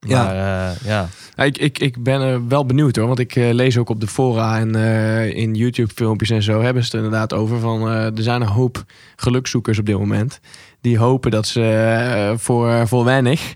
prettig. 0.09 0.33
Ja. 0.35 0.35
Maar 0.35 0.71
eh, 0.71 0.87
ja. 0.87 1.09
Ja, 1.37 1.45
Ik, 1.45 1.59
ik, 1.59 1.79
ik 1.79 2.03
ben 2.03 2.21
er 2.21 2.49
wel 2.49 2.67
benieuwd 2.67 2.97
hoor. 2.97 3.07
Want 3.07 3.19
ik 3.19 3.37
eh, 3.37 3.53
lees 3.53 3.79
ook 3.79 3.89
op 3.89 4.01
de 4.01 4.07
fora 4.07 4.59
en 4.59 4.75
eh, 4.75 5.37
in 5.37 5.55
YouTube 5.55 5.93
filmpjes 5.95 6.31
en 6.31 6.43
zo 6.43 6.63
hebben 6.63 6.85
ze 6.85 6.97
het 6.97 7.05
inderdaad 7.05 7.33
over 7.33 7.59
van 7.61 7.89
eh, 7.89 8.05
er 8.17 8.23
zijn 8.23 8.41
een 8.41 8.47
hoop 8.49 8.85
gelukzoekers 9.17 9.79
op 9.79 9.87
dit 9.87 9.99
moment. 9.99 10.41
Die 10.81 10.99
hopen 10.99 11.31
dat 11.31 11.47
ze 11.47 12.35
voor, 12.39 12.89
voor 12.89 13.05
weinig 13.05 13.55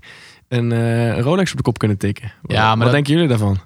een 0.49 0.73
eh, 0.73 1.21
Rolex 1.21 1.50
op 1.50 1.57
de 1.57 1.62
kop 1.62 1.78
kunnen 1.78 1.99
tikken. 1.99 2.33
Ja, 2.47 2.62
maar 2.62 2.76
Wat 2.76 2.85
dat- 2.85 2.93
denken 2.95 3.12
jullie 3.12 3.28
daarvan? 3.28 3.59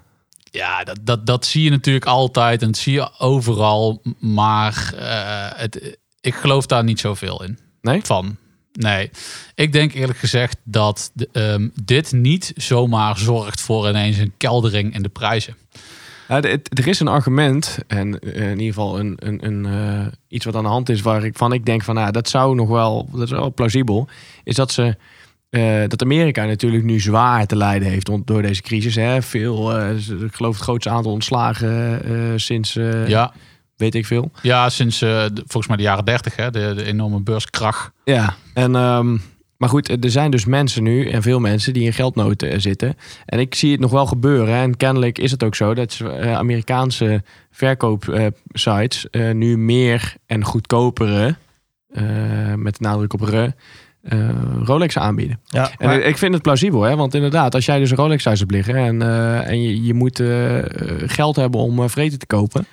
Ja, 0.43 0.83
dat, 0.83 0.99
dat, 1.01 1.25
dat 1.25 1.45
zie 1.45 1.63
je 1.63 1.69
natuurlijk 1.69 2.05
altijd 2.05 2.61
en 2.61 2.67
dat 2.67 2.77
zie 2.77 2.93
je 2.93 3.09
overal. 3.19 4.01
Maar 4.19 4.93
eh, 4.97 5.59
het, 5.61 5.97
ik 6.21 6.35
geloof 6.35 6.65
daar 6.65 6.83
niet 6.83 6.99
zoveel 6.99 7.43
in. 7.43 7.57
Nee? 7.81 8.01
Van. 8.03 8.37
Nee. 8.79 9.09
Ik 9.55 9.71
denk 9.71 9.93
eerlijk 9.93 10.19
gezegd 10.19 10.57
dat 10.63 11.11
ehm, 11.31 11.69
dit 11.83 12.11
niet 12.11 12.51
zomaar 12.55 13.17
zorgt 13.17 13.61
voor 13.61 13.89
ineens 13.89 14.17
een 14.17 14.33
keldering 14.37 14.93
in 14.93 15.03
de 15.03 15.09
prijzen. 15.09 15.55
Ja, 16.27 16.41
er 16.41 16.87
is 16.87 16.99
een 16.99 17.07
argument, 17.07 17.77
en 17.87 18.19
eh, 18.19 18.41
in 18.41 18.59
ieder 18.59 18.73
geval 18.73 18.99
een, 18.99 19.17
een, 19.19 19.45
een, 19.45 19.65
eh, 19.65 20.05
iets 20.27 20.45
wat 20.45 20.55
aan 20.55 20.63
de 20.63 20.69
hand 20.69 20.89
is, 20.89 21.01
waar 21.01 21.25
ik 21.25 21.37
van 21.37 21.53
ik 21.53 21.65
denk 21.65 21.83
van, 21.83 21.95
nou, 21.95 22.11
dat 22.11 22.29
zou 22.29 22.55
nog 22.55 22.69
wel, 22.69 23.09
dat 23.11 23.21
is 23.21 23.31
wel 23.31 23.53
plausibel, 23.53 24.07
is 24.43 24.55
dat 24.55 24.71
ze, 24.71 24.95
eh, 25.49 25.81
dat 25.87 26.01
Amerika 26.01 26.45
natuurlijk 26.45 26.83
nu 26.83 26.99
zwaar 26.99 27.45
te 27.45 27.55
lijden 27.55 27.89
heeft 27.89 28.09
door 28.25 28.41
deze 28.41 28.61
crisis. 28.61 28.95
Hè? 28.95 29.21
Veel, 29.21 29.87
ik 29.97 30.35
geloof 30.35 30.55
het 30.55 30.63
grootste 30.63 30.89
aantal 30.89 31.11
ontslagen 31.11 32.41
sinds, 32.41 32.73
Ja, 33.07 33.33
weet 33.77 33.95
ik 33.95 34.05
veel. 34.05 34.31
ja 34.41 34.69
sinds 34.69 35.01
eh, 35.01 35.25
volgens 35.35 35.67
mij 35.67 35.77
de 35.77 35.83
jaren 35.83 36.05
30, 36.05 36.35
hè, 36.35 36.51
de, 36.51 36.73
de 36.75 36.83
enorme 36.85 37.21
beurskrach. 37.21 37.91
Ja, 38.03 38.35
en, 38.53 38.75
ehm, 38.75 39.17
maar 39.57 39.69
goed, 39.69 40.03
er 40.03 40.11
zijn 40.11 40.31
dus 40.31 40.45
mensen 40.45 40.83
nu 40.83 41.09
en 41.09 41.21
veel 41.21 41.39
mensen 41.39 41.73
die 41.73 41.83
in 41.83 41.93
geldnood 41.93 42.41
eh, 42.43 42.59
zitten. 42.59 42.97
En 43.25 43.39
ik 43.39 43.55
zie 43.55 43.71
het 43.71 43.79
nog 43.79 43.91
wel 43.91 44.05
gebeuren. 44.05 44.53
hè. 44.55 44.61
En 44.61 44.77
kennelijk 44.77 45.17
is 45.17 45.31
het 45.31 45.43
ook 45.43 45.55
zo 45.55 45.73
dat 45.73 45.99
eh, 46.19 46.33
Amerikaanse 46.35 47.23
verkoopsites 47.51 49.09
eh, 49.09 49.31
nu 49.31 49.57
meer 49.57 50.13
en 50.25 50.43
goedkopere, 50.43 51.35
eh, 51.89 52.03
met 52.55 52.79
nadruk 52.79 53.13
op 53.13 53.21
re, 53.21 53.53
eh, 54.01 54.29
Rolex 54.63 54.97
aanbieden. 54.97 55.39
Ja, 55.45 55.71
En 55.77 55.87
maar- 55.87 55.99
ik 55.99 56.17
vind 56.17 56.33
het 56.33 56.43
plausibel, 56.43 56.81
hè? 56.81 56.95
want 56.95 57.13
inderdaad, 57.13 57.55
als 57.55 57.65
jij 57.65 57.79
dus 57.79 57.89
een 57.91 57.97
Rolex 57.97 58.23
thuis 58.23 58.39
hebt 58.39 58.51
liggen 58.51 58.75
en, 58.75 59.01
eh, 59.01 59.47
en 59.49 59.61
je, 59.61 59.83
je 59.83 59.93
moet 59.93 60.21
geld 61.11 61.35
hebben 61.35 61.59
om 61.59 61.79
eh, 61.79 61.87
vreten 61.89 62.19
te 62.19 62.25
kopen, 62.25 62.65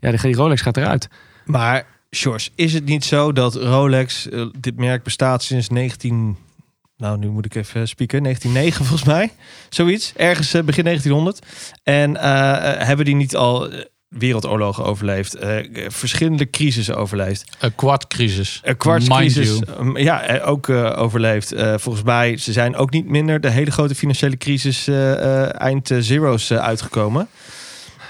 ja, 0.00 0.10
die- 0.10 0.34
Rolex 0.34 0.60
gaat 0.60 0.76
eruit. 0.76 1.08
Maar, 1.44 1.86
Sjors, 2.16 2.50
is 2.54 2.72
het 2.72 2.84
niet 2.84 3.04
zo 3.04 3.32
dat 3.32 3.54
Rolex, 3.54 4.28
eh, 4.28 4.46
dit 4.58 4.76
merk 4.76 5.02
bestaat 5.02 5.42
sinds 5.42 5.68
19... 5.68 6.36
Nou, 6.96 7.18
nu 7.18 7.28
moet 7.28 7.44
ik 7.44 7.54
even 7.54 7.88
spieken. 7.88 8.22
1909 8.22 8.84
volgens 8.86 9.08
mij. 9.08 9.30
Zoiets. 9.68 10.12
Ergens 10.16 10.54
eh, 10.54 10.62
begin 10.62 10.84
1900. 10.84 11.46
En 11.82 12.16
eh, 12.16 12.86
hebben 12.86 13.04
die 13.04 13.14
niet 13.14 13.36
al 13.36 13.70
wereldoorlogen 14.08 14.84
overleefd? 14.84 15.36
verschillende 15.88 16.50
crisissen 16.50 16.96
overleefd? 16.96 17.56
Een 17.58 17.74
kwartcrisis. 17.74 18.60
Een 18.62 18.76
you. 19.68 19.86
um, 19.86 19.96
ja, 19.96 20.38
ook 20.44 20.68
eh, 20.68 20.92
overleefd. 20.98 21.52
Eh, 21.52 21.74
volgens 21.76 22.04
mij, 22.04 22.36
ze 22.36 22.52
zijn 22.52 22.76
ook 22.76 22.90
niet 22.90 23.06
minder 23.08 23.40
de 23.40 23.50
hele 23.50 23.70
grote 23.70 23.94
financiële 23.94 24.36
crisis 24.36 24.86
eh, 24.88 25.12
eh, 25.42 25.60
eind 25.60 25.90
zero's 25.98 26.50
eh, 26.50 26.58
uitgekomen. 26.58 27.28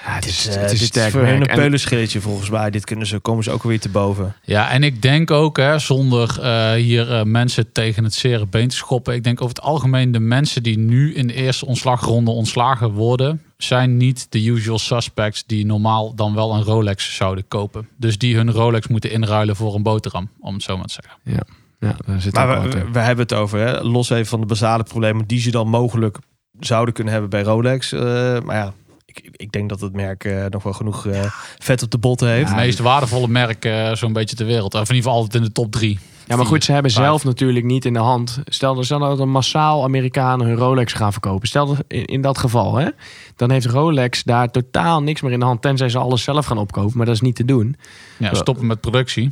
Ja, 0.06 0.14
het 0.14 0.26
is, 0.26 0.48
Eh, 0.48 0.60
het 0.60 0.72
is 0.72 0.90
dit 0.90 1.10
voor 1.10 1.20
hun 1.20 1.40
een 1.40 1.46
En- 1.46 1.56
peulenschilletje 1.56 2.20
volgens 2.20 2.50
mij. 2.50 2.70
Dit 2.70 2.84
kunnen 2.84 3.06
ze, 3.06 3.18
komen 3.18 3.44
ze 3.44 3.50
ook 3.50 3.62
alweer 3.62 3.80
te 3.80 3.88
boven. 3.88 4.34
Ja, 4.42 4.70
en 4.70 4.82
ik 4.82 5.02
denk 5.02 5.30
ook, 5.30 5.56
hè, 5.56 5.78
zonder 5.78 6.38
eh, 6.40 6.72
hier 6.72 7.12
eh, 7.12 7.22
mensen 7.22 7.72
tegen 7.72 8.04
het 8.04 8.14
zere 8.14 8.46
been 8.46 8.68
te 8.68 8.76
schoppen. 8.76 9.14
Ik 9.14 9.24
denk 9.24 9.40
over 9.42 9.54
het 9.54 9.64
algemeen 9.64 10.12
de 10.12 10.20
mensen 10.20 10.62
die 10.62 10.78
nu 10.78 11.14
in 11.14 11.26
de 11.26 11.34
eerste 11.34 11.66
ontslagronde 11.66 12.30
ontslagen 12.30 12.90
worden, 12.90 13.42
zijn 13.56 13.96
niet 13.96 14.26
de 14.30 14.44
usual 14.44 14.78
suspects 14.78 15.44
die 15.46 15.66
normaal 15.66 16.14
dan 16.14 16.34
wel 16.34 16.54
een 16.54 16.62
Rolex 16.62 17.16
zouden 17.16 17.48
kopen. 17.48 17.88
Dus 17.96 18.18
die 18.18 18.36
hun 18.36 18.50
Rolex 18.52 18.88
moeten 18.88 19.10
inruilen 19.10 19.56
voor 19.56 19.74
een 19.74 19.82
boterham, 19.82 20.28
om 20.40 20.54
het 20.54 20.62
zo 20.62 20.76
maar 20.76 20.86
te 20.86 20.92
zeggen. 21.02 21.44
Ja, 21.80 21.96
daar 22.06 22.20
zit 22.20 22.34
Maar 22.34 22.62
we, 22.62 22.84
we, 22.92 22.98
hebben 22.98 23.24
het 23.24 23.32
over, 23.34 23.58
hè, 23.58 23.82
los 23.82 24.10
even 24.10 24.26
van 24.26 24.40
de 24.40 24.46
basale 24.46 24.82
problemen 24.82 25.26
die 25.26 25.40
ze 25.40 25.50
dan 25.50 25.68
mogelijk 25.68 26.18
zouden 26.60 26.94
kunnen 26.94 27.12
hebben 27.12 27.30
bij 27.30 27.42
Rolex. 27.42 27.92
Eh, 27.92 28.00
maar 28.40 28.56
ja, 28.56 28.72
ik, 29.14 29.28
ik 29.36 29.52
denk 29.52 29.68
dat 29.68 29.80
het 29.80 29.92
merk 29.92 30.24
eh, 30.24 30.44
nog 30.50 30.62
wel 30.62 30.72
genoeg 30.72 31.06
eh, 31.06 31.20
vet 31.58 31.82
op 31.82 31.90
de 31.90 31.98
botten 31.98 32.28
heeft. 32.28 32.48
Het 32.48 32.58
meest 32.58 32.78
waardevolle 32.78 33.28
merk 33.28 33.64
eh, 33.64 33.92
zo'n 33.92 34.12
beetje 34.12 34.36
ter 34.36 34.46
wereld. 34.46 34.74
Of 34.74 34.80
in 34.80 34.94
ieder 34.94 34.96
geval 34.96 35.12
altijd 35.14 35.34
in 35.34 35.42
de 35.42 35.52
top 35.52 35.72
drie. 35.72 35.98
Ja, 36.26 36.36
maar 36.36 36.46
goed, 36.46 36.64
ze 36.64 36.72
hebben 36.72 36.90
vijf. 36.90 37.06
zelf 37.06 37.24
natuurlijk 37.24 37.64
niet 37.64 37.84
in 37.84 37.92
de 37.92 37.98
hand. 37.98 38.38
Stel, 38.44 38.84
stel 38.84 38.98
dat 38.98 39.20
er 39.20 39.28
massaal 39.28 39.82
Amerikanen 39.82 40.46
hun 40.46 40.56
Rolex 40.56 40.92
gaan 40.92 41.12
verkopen. 41.12 41.48
Stel 41.48 41.66
dat 41.66 41.84
in, 41.88 42.04
in 42.04 42.20
dat 42.20 42.38
geval, 42.38 42.76
hè, 42.76 42.88
dan 43.36 43.50
heeft 43.50 43.66
Rolex 43.66 44.22
daar 44.22 44.50
totaal 44.50 45.02
niks 45.02 45.20
meer 45.20 45.32
in 45.32 45.38
de 45.38 45.44
hand. 45.44 45.62
Tenzij 45.62 45.88
ze 45.88 45.98
alles 45.98 46.22
zelf 46.22 46.46
gaan 46.46 46.58
opkopen, 46.58 46.96
maar 46.96 47.06
dat 47.06 47.14
is 47.14 47.20
niet 47.20 47.36
te 47.36 47.44
doen. 47.44 47.76
Ja, 48.18 48.34
stoppen 48.34 48.66
met 48.66 48.80
productie. 48.80 49.30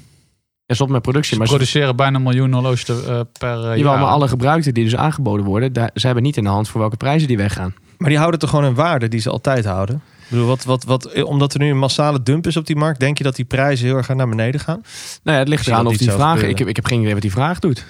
En 0.67 0.75
stop 0.75 0.89
met 0.89 1.03
productie. 1.03 1.33
Ze 1.33 1.39
Maar 1.39 1.49
ze, 1.49 1.55
produceren 1.55 1.97
bijna 1.97 2.17
een 2.17 2.23
miljoen 2.23 2.53
horloges 2.53 2.85
per 2.85 2.97
jawel, 3.39 3.77
jaar. 3.77 3.99
maar 3.99 4.09
alle 4.09 4.29
gebruikten 4.29 4.75
die 4.75 4.85
dus 4.85 4.97
aangeboden 4.97 5.45
worden, 5.45 5.73
daar, 5.73 5.91
ze 5.95 6.07
hebben 6.07 6.25
niet 6.25 6.37
in 6.37 6.45
de 6.45 6.51
hand 6.51 6.69
voor 6.69 6.81
welke 6.81 6.97
prijzen 6.97 7.29
die 7.29 7.37
weggaan. 7.37 7.75
Maar 8.03 8.11
die 8.11 8.19
houden 8.19 8.41
toch 8.41 8.51
gewoon 8.51 8.65
een 8.65 8.75
waarde 8.75 9.09
die 9.09 9.21
ze 9.21 9.31
altijd 9.31 9.65
houden? 9.65 10.03
Ik 10.23 10.29
bedoel, 10.29 10.47
wat, 10.47 10.65
wat, 10.65 10.85
wat, 10.85 11.05
eh, 11.05 11.25
omdat 11.25 11.55
er 11.55 11.61
nu 11.61 11.71
een 11.71 11.79
massale 11.79 12.23
dump 12.23 12.47
is 12.47 12.57
op 12.57 12.67
die 12.67 12.77
markt, 12.77 13.01
denk 13.01 13.19
je 13.19 13.25
dat 13.25 13.37
die 13.37 13.45
prijzen 13.45 13.87
heel 13.87 13.97
erg 13.97 14.09
naar 14.09 14.29
beneden 14.29 14.61
gaan? 14.61 14.83
Nou 15.23 15.37
ja, 15.37 15.43
het 15.43 15.49
ligt 15.49 15.67
eraan 15.67 15.87
of 15.87 15.97
die 15.97 16.11
vraag. 16.11 16.43
Ik 16.43 16.59
heb, 16.59 16.69
ik 16.69 16.77
heb 16.77 16.87
geen 16.87 17.01
idee 17.01 17.13
wat 17.13 17.23
die 17.23 17.31
vraag 17.31 17.59
doet. 17.59 17.85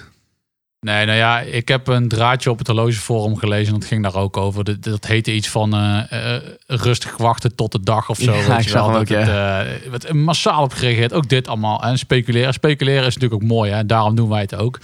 Nee, 0.83 1.05
nou 1.05 1.17
ja, 1.17 1.39
ik 1.39 1.67
heb 1.67 1.87
een 1.87 2.07
draadje 2.07 2.49
op 2.49 2.57
het 2.57 2.67
horlogeforum 2.67 3.37
gelezen. 3.37 3.73
en 3.73 3.79
Dat 3.79 3.89
ging 3.89 4.03
daar 4.03 4.15
ook 4.15 4.37
over. 4.37 4.63
Dat, 4.63 4.83
dat 4.83 5.05
heette 5.05 5.33
iets 5.33 5.49
van 5.49 5.73
eh, 5.73 6.35
eh, 6.35 6.41
rustig 6.67 7.17
wachten 7.17 7.55
tot 7.55 7.71
de 7.71 7.79
dag 7.83 8.09
of 8.09 8.17
zo. 8.17 8.33
Ja, 8.33 8.47
weet 8.47 8.57
ik 8.57 8.63
je 8.63 8.69
zag 8.69 8.85
wel. 8.85 8.91
Dat 8.91 9.01
ook, 9.01 9.07
het, 9.07 9.27
eh, 9.27 9.89
werd 9.89 10.13
massaal 10.13 10.63
op 10.63 10.73
gereageerd. 10.73 11.13
Ook 11.13 11.29
dit 11.29 11.47
allemaal. 11.47 11.83
En 11.83 11.97
speculeren. 11.97 12.53
Speculeren 12.53 13.05
is 13.05 13.15
natuurlijk 13.15 13.43
ook 13.43 13.49
mooi. 13.49 13.71
Hè? 13.71 13.85
Daarom 13.85 14.15
doen 14.15 14.29
wij 14.29 14.41
het 14.41 14.55
ook. 14.55 14.79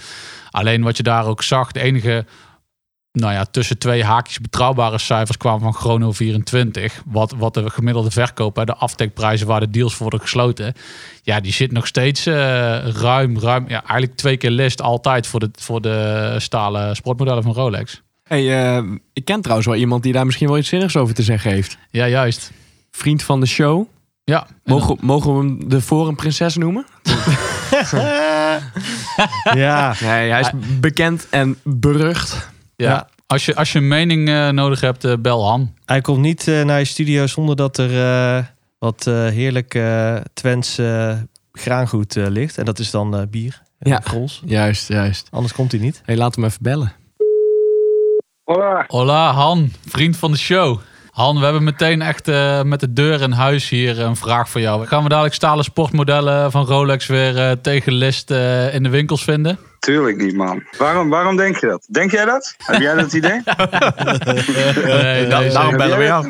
Alleen 0.50 0.82
wat 0.82 0.96
je 0.96 1.02
daar 1.02 1.26
ook 1.26 1.42
zag. 1.42 1.72
De 1.72 1.80
enige, 1.80 2.24
nou 3.12 3.32
ja, 3.32 3.44
tussen 3.44 3.78
twee 3.78 4.04
haakjes 4.04 4.40
betrouwbare 4.40 4.98
cijfers 4.98 5.36
kwamen 5.36 5.60
van 5.60 5.74
Chrono 5.74 6.12
24. 6.12 7.02
Wat, 7.06 7.34
wat 7.36 7.54
de 7.54 7.70
gemiddelde 7.70 8.10
verkoop, 8.10 8.56
hè, 8.56 8.64
de 8.64 8.74
aftekprijzen 8.74 9.46
waar 9.46 9.60
de 9.60 9.70
deals 9.70 9.92
voor 9.92 10.02
worden 10.02 10.20
gesloten. 10.20 10.74
Ja, 11.22 11.40
die 11.40 11.52
zit 11.52 11.72
nog 11.72 11.86
steeds 11.86 12.26
eh, 12.26 12.34
ruim, 12.86 13.38
ruim. 13.38 13.64
Ja, 13.68 13.80
eigenlijk 13.84 14.16
twee 14.16 14.36
keer 14.36 14.50
list 14.50 14.82
altijd 14.82 15.26
voor 15.26 15.40
de, 15.40 15.50
voor 15.52 15.80
de 15.80 16.34
stalen 16.38 16.96
sportmodellen 16.96 17.42
van 17.42 17.52
Rolex. 17.52 18.02
Hey, 18.22 18.76
eh, 18.76 18.82
ik 19.12 19.24
ken 19.24 19.40
trouwens 19.40 19.68
wel 19.68 19.76
iemand 19.76 20.02
die 20.02 20.12
daar 20.12 20.26
misschien 20.26 20.48
wel 20.48 20.58
iets 20.58 20.68
zinnigs 20.68 20.96
over 20.96 21.14
te 21.14 21.22
zeggen 21.22 21.50
heeft. 21.50 21.78
Ja, 21.90 22.08
juist. 22.08 22.52
Vriend 22.90 23.22
van 23.22 23.40
de 23.40 23.46
show. 23.46 23.86
Ja, 24.24 24.46
Mogen, 24.64 24.96
mogen 25.00 25.32
we 25.32 25.38
hem 25.38 25.68
de 25.68 25.80
forumprinses 25.80 26.56
noemen? 26.56 26.86
ja, 29.54 29.94
Nee, 30.00 30.30
hij 30.30 30.40
is 30.40 30.50
bekend 30.80 31.26
en 31.30 31.58
berucht. 31.64 32.50
Ja. 32.80 32.90
Ja. 32.90 33.08
Als, 33.26 33.44
je, 33.44 33.54
als 33.54 33.72
je 33.72 33.78
een 33.78 33.88
mening 33.88 34.28
eh, 34.28 34.48
nodig 34.48 34.80
hebt, 34.80 35.04
eh, 35.04 35.12
bel 35.20 35.44
Han. 35.48 35.74
hij 35.84 36.00
komt 36.00 36.18
niet 36.18 36.48
eh, 36.48 36.62
naar 36.62 36.78
je 36.78 36.84
studio 36.84 37.26
zonder 37.26 37.56
dat 37.56 37.78
er 37.78 38.00
eh, 38.02 38.44
wat 38.78 39.06
eh, 39.06 39.14
heerlijk 39.14 39.78
Twents 40.32 40.78
eh, 40.78 41.16
graangoed 41.52 42.16
eh, 42.16 42.26
ligt. 42.28 42.58
En 42.58 42.64
dat 42.64 42.78
is 42.78 42.90
dan 42.90 43.16
eh, 43.16 43.22
bier. 43.30 43.62
Ja. 43.78 43.90
Ja. 43.90 44.00
Grols. 44.04 44.42
Juist, 44.44 44.88
juist. 44.88 45.28
Anders 45.30 45.52
komt 45.54 45.72
hij 45.72 45.80
niet. 45.80 46.02
Hey, 46.04 46.16
laat 46.16 46.34
hem 46.34 46.44
even 46.44 46.62
bellen. 46.62 46.92
Hola. 48.44 48.84
Hola, 48.86 49.32
Han, 49.32 49.72
vriend 49.88 50.16
van 50.16 50.30
de 50.30 50.38
show. 50.38 50.78
Han, 51.20 51.38
we 51.38 51.44
hebben 51.44 51.64
meteen 51.64 52.02
echt 52.02 52.28
eh, 52.28 52.62
met 52.62 52.80
de 52.80 52.92
deur 52.92 53.20
in 53.22 53.30
huis 53.32 53.68
hier 53.68 54.00
een 54.00 54.16
vraag 54.16 54.48
voor 54.48 54.60
jou. 54.60 54.86
Gaan 54.86 55.02
we 55.02 55.08
dadelijk 55.08 55.34
stalen 55.34 55.64
sportmodellen 55.64 56.50
van 56.50 56.64
Rolex 56.66 57.06
weer 57.06 57.38
eh, 57.38 57.50
tegen 57.62 57.92
list 57.92 58.30
eh, 58.30 58.74
in 58.74 58.82
de 58.82 58.88
winkels 58.88 59.24
vinden? 59.24 59.58
tuurlijk 59.78 60.16
niet, 60.16 60.34
man. 60.36 60.62
Waarom, 60.78 61.08
waarom 61.08 61.36
denk 61.36 61.56
je 61.60 61.66
dat? 61.66 61.86
Denk 61.90 62.10
jij 62.10 62.24
dat? 62.24 62.54
Heb 62.58 62.80
jij 62.80 62.94
dat 62.94 63.12
idee? 63.12 63.40
Nee, 64.84 65.26
nee, 65.26 65.28
Daarom 65.28 65.76
bellen 65.76 65.98
we 65.98 66.04
jou. 66.04 66.24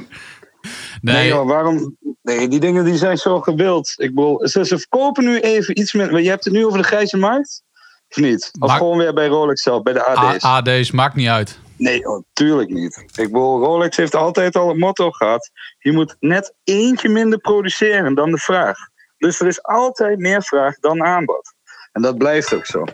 nee. 1.01 1.15
Nee, 1.15 1.29
joh, 1.29 1.47
waarom? 1.47 1.97
Nee, 2.23 2.49
die 2.49 2.61
dingen 2.61 2.85
die 2.85 2.97
zijn 2.97 3.17
zo 3.17 3.41
gebeeld. 3.41 3.93
Ik 3.97 4.15
bedoel, 4.15 4.49
ze, 4.49 4.65
ze 4.65 4.79
verkopen 4.79 5.25
nu 5.25 5.41
even 5.41 5.79
iets 5.81 5.93
met. 5.93 6.11
Je 6.11 6.29
hebt 6.29 6.45
het 6.45 6.53
nu 6.53 6.67
over 6.67 6.79
de 6.79 6.85
grijze 6.85 7.17
markt? 7.17 7.63
Of 8.09 8.17
niet? 8.17 8.51
Of 8.59 8.69
Maar- 8.69 8.79
gewoon 8.79 8.99
weer 8.99 9.15
bij 9.15 9.27
Rolex 9.27 9.63
zelf, 9.63 9.83
bij 9.83 9.93
de 9.93 10.09
A- 10.09 10.15
AD's? 10.15 10.45
AD's 10.45 10.91
maakt 10.91 11.15
niet 11.15 11.29
uit. 11.29 11.59
Nee, 11.81 12.09
oh, 12.09 12.23
tuurlijk 12.33 12.71
niet. 12.71 12.97
Ik 12.97 13.33
bedoel, 13.33 13.65
Rolex 13.65 13.97
heeft 13.97 14.15
altijd 14.15 14.57
al 14.57 14.69
het 14.69 14.79
motto 14.79 15.11
gehad: 15.11 15.51
je 15.79 15.93
moet 15.93 16.17
net 16.19 16.55
eentje 16.65 17.09
minder 17.09 17.39
produceren 17.39 18.15
dan 18.15 18.31
de 18.31 18.39
vraag. 18.39 18.79
Dus 19.19 19.41
er 19.41 19.47
is 19.47 19.63
altijd 19.63 20.19
meer 20.19 20.43
vraag 20.43 20.79
dan 20.79 21.05
aanbod. 21.05 21.55
En 21.93 22.03
dat 22.03 22.19
blijft 22.19 22.55
ook 22.55 22.67
zo. 22.67 22.85